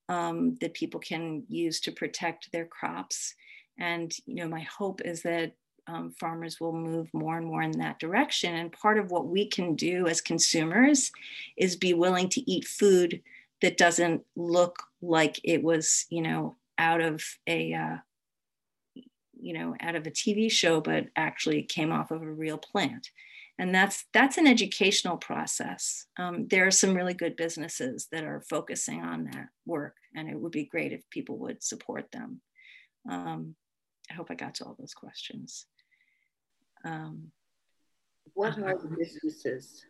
[0.10, 3.36] um, that people can use to protect their crops
[3.80, 5.54] and you know my hope is that
[5.88, 8.56] um, farmers will move more and more in that direction.
[8.56, 11.12] And part of what we can do as consumers
[11.58, 13.22] is be willing to eat food
[13.62, 17.98] that doesn't look like it was you know out of a uh,
[19.40, 23.10] you know out of a tv show but actually came off of a real plant.
[23.60, 26.08] And that's that's an educational process.
[26.18, 30.40] Um, there are some really good businesses that are focusing on that work and it
[30.40, 32.42] would be great if people would support them.
[33.10, 33.56] Um,
[34.14, 35.66] i hope i got to all those questions
[36.86, 37.32] um,
[38.34, 39.86] What are the businesses?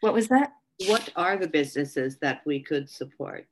[0.00, 0.52] what was that
[0.86, 3.46] What are the businesses that we could support?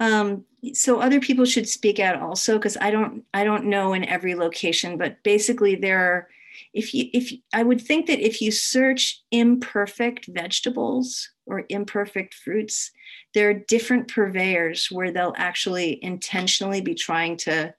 [0.00, 4.04] um, so other people should speak out also because i don't i don't know in
[4.04, 6.28] every location but basically there are
[6.72, 12.92] if you if I would think that if you search imperfect vegetables or imperfect fruits,
[13.34, 17.74] there are different purveyors where they'll actually intentionally be trying to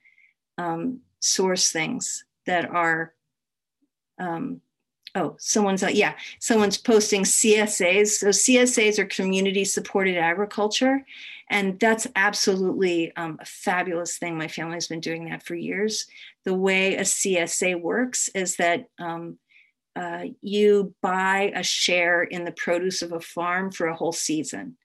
[0.58, 3.14] um, source things that are
[4.20, 4.62] um,
[5.16, 11.06] oh someone's uh, yeah someone's posting csas so csas are community supported agriculture
[11.49, 14.38] and that's absolutely um, a fabulous thing.
[14.38, 16.08] My family's been doing that for years.
[16.43, 19.38] The way a csa works is that um,
[19.95, 24.78] uh, you buy a share in the produce of a farm for a whole season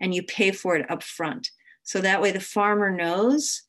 [0.00, 1.50] and you pay for it up front
[1.82, 3.62] so that way the farmer knows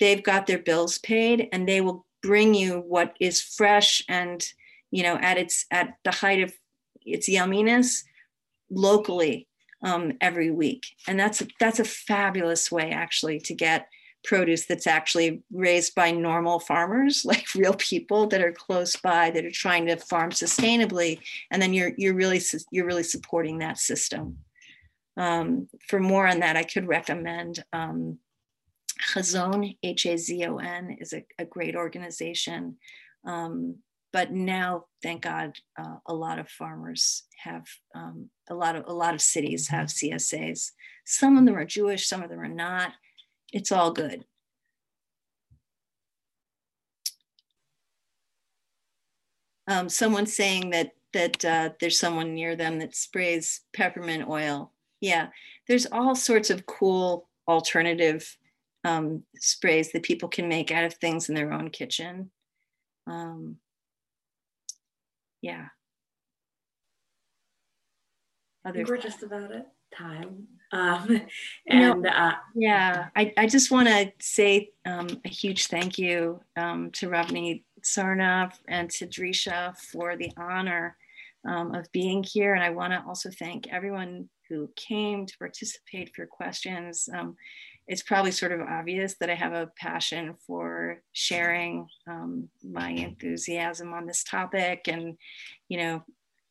[0.00, 4.46] they've got their bills paid and they will bring you what is fresh and
[4.90, 6.52] you know at its at the height of
[7.04, 8.02] its yumminess
[8.70, 9.46] locally
[9.84, 10.86] um, every week.
[11.06, 13.88] And that's a, that's a fabulous way actually to get
[14.24, 19.44] produce that's actually raised by normal farmers like real people that are close by that
[19.44, 21.20] are trying to farm sustainably.
[21.50, 22.40] And then you're you're really
[22.70, 24.38] you're really supporting that system.
[25.16, 28.18] Um, for more on that i could recommend um,
[29.12, 32.76] Hazon, H A Z O N, is a, a, great organization.
[33.24, 33.76] Um,
[34.12, 38.92] but now, thank God, uh, a lot of farmers have um, a lot of a
[38.92, 40.70] lot of cities have CSAs.
[41.04, 42.92] Some of them are Jewish, some of them are not.
[43.52, 44.24] It's all good.
[49.66, 54.72] Um, someone's saying that that uh, there's someone near them that sprays peppermint oil.
[55.00, 55.28] Yeah,
[55.66, 58.36] there's all sorts of cool alternative
[58.84, 62.30] um, sprays that people can make out of things in their own kitchen.
[63.06, 63.56] Um,
[65.40, 65.66] yeah.
[68.64, 70.46] Other we're just about at time.
[70.72, 71.22] Um,
[71.68, 76.40] and no, uh, yeah, I, I just want to say um, a huge thank you
[76.56, 80.96] um, to Rabbanit Sarna and to Drisha for the honor
[81.46, 82.54] um, of being here.
[82.54, 87.08] And I want to also thank everyone who came to participate for questions.
[87.86, 93.92] It's probably sort of obvious that I have a passion for sharing um, my enthusiasm
[93.92, 94.88] on this topic.
[94.88, 95.18] And,
[95.68, 96.02] you know,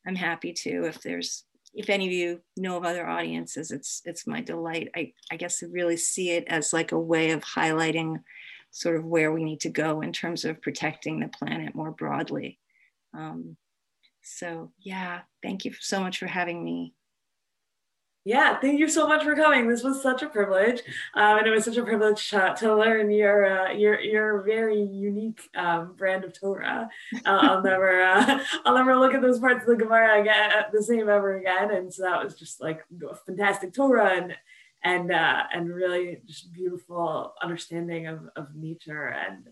[0.06, 4.28] I'm happy to, if there's, if any of you know of other audiences, it's, it's
[4.28, 4.90] my delight.
[4.94, 8.22] I, I guess to really see it as like a way of highlighting
[8.70, 12.58] sort of where we need to go in terms of protecting the planet more broadly.
[13.12, 13.56] Um,
[14.22, 16.94] so yeah, thank you so much for having me.
[18.26, 19.68] Yeah, thank you so much for coming.
[19.68, 20.80] This was such a privilege,
[21.12, 24.80] um, and it was such a privilege to, to learn your uh, your your very
[24.80, 26.88] unique um, brand of Torah.
[27.14, 30.62] Uh, I'll never uh, I'll never look at those parts of the Gemara again uh,
[30.72, 31.70] the same ever again.
[31.70, 34.34] And so that was just like a fantastic Torah and
[34.82, 39.48] and uh, and really just beautiful understanding of of nature and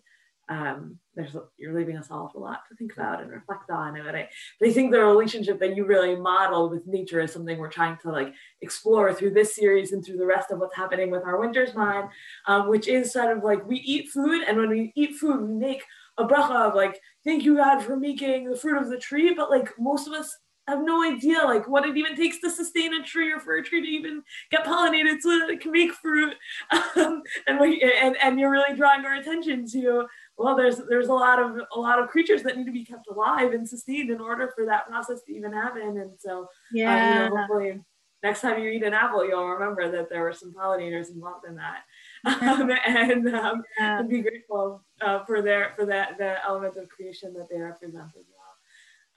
[0.52, 3.96] um, there's you're leaving us all a lot to think about and reflect on.
[3.96, 4.28] And I,
[4.60, 7.96] but I think the relationship that you really model with nature is something we're trying
[8.02, 11.38] to like explore through this series and through the rest of what's happening with our
[11.38, 12.08] Winter Zman,
[12.46, 15.54] um, which is sort of like we eat food, and when we eat food, we
[15.54, 15.82] make
[16.18, 19.32] a bracha of like, thank you God for making the fruit of the tree.
[19.34, 20.36] But like most of us
[20.68, 23.62] have no idea like what it even takes to sustain a tree or for a
[23.62, 26.34] tree to even get pollinated so that it can make fruit.
[26.94, 30.04] Um, and we and, and you're really drawing our attention to
[30.38, 33.06] well there's there's a lot of a lot of creatures that need to be kept
[33.08, 35.98] alive and sustained in order for that process to even happen.
[35.98, 37.80] And so yeah uh, you know, hopefully
[38.22, 41.56] next time you eat an apple you'll remember that there were some pollinators involved in
[41.56, 41.82] that.
[42.24, 43.98] Um, and, um, yeah.
[43.98, 48.12] and be grateful uh, for their for that the element of creation that they represent
[48.16, 48.26] as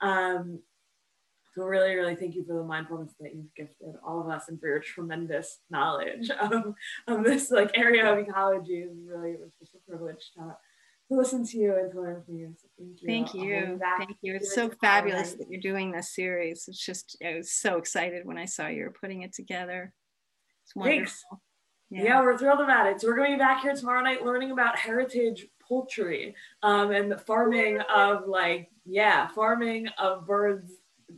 [0.00, 0.10] well.
[0.10, 0.60] Um,
[1.56, 4.60] so really, really thank you for the mindfulness that you've gifted all of us and
[4.60, 6.74] for your tremendous knowledge of,
[7.06, 8.80] of this like area of ecology.
[8.80, 10.54] Is really it was just a privilege to
[11.08, 12.54] to listen to you and to learn from you.
[12.78, 13.06] Thank you.
[13.06, 13.80] Thank you.
[13.98, 14.34] Thank you.
[14.34, 16.66] It's so fabulous that you're doing this series.
[16.68, 19.92] It's just, I was so excited when I saw you were putting it together.
[20.64, 20.98] It's wonderful.
[20.98, 21.24] Thanks.
[21.90, 22.02] Yeah.
[22.02, 22.22] yeah.
[22.22, 23.00] we're thrilled about it.
[23.00, 27.10] So we're going to be back here tomorrow night learning about heritage poultry um, and
[27.10, 30.72] the farming of like, yeah, farming of birds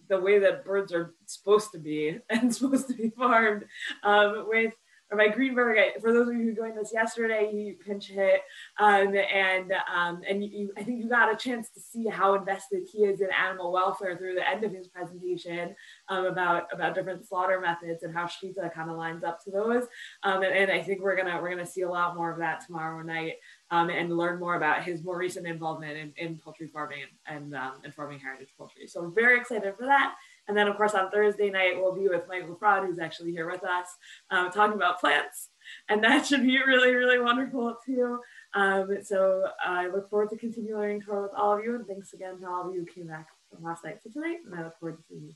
[0.09, 3.65] the way that birds are supposed to be and supposed to be farmed
[4.03, 4.75] um, with
[5.11, 8.43] Rabbi Greenberg, for those of you who joined us yesterday, he pinch hit,
[8.79, 12.87] um, and um, and you, I think you got a chance to see how invested
[12.93, 15.75] he is in animal welfare through the end of his presentation
[16.09, 19.85] um, about about different slaughter methods and how shechita kind of lines up to those.
[20.25, 22.67] Um, and, and, I think we're gonna we're gonna see a lot more of that
[22.67, 23.37] tomorrow night
[23.71, 27.75] um, and learn more about his more recent involvement in, in poultry farming and um,
[27.83, 28.87] and farming heritage poultry.
[28.87, 30.17] So we're very excited for that.
[30.49, 33.51] And then, of course, on Thursday night, we'll be with Michael Fraud, who's actually here
[33.51, 33.87] with us,
[34.31, 35.51] uh, talking about plants.
[35.89, 38.21] And that should be really, really wonderful too.
[38.55, 42.15] Um, so I look forward to continuing learning Torah with all of you, and thanks
[42.15, 44.65] again to all of you who came back from last night to tonight, and I
[44.65, 45.35] look forward to seeing you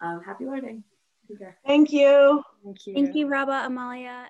[0.00, 0.18] tomorrow.
[0.18, 0.84] Um, happy learning.
[1.28, 1.56] Take care.
[1.66, 2.42] Thank you.
[2.62, 2.94] Thank you.
[2.94, 4.28] Thank you, Rabba, Amalia.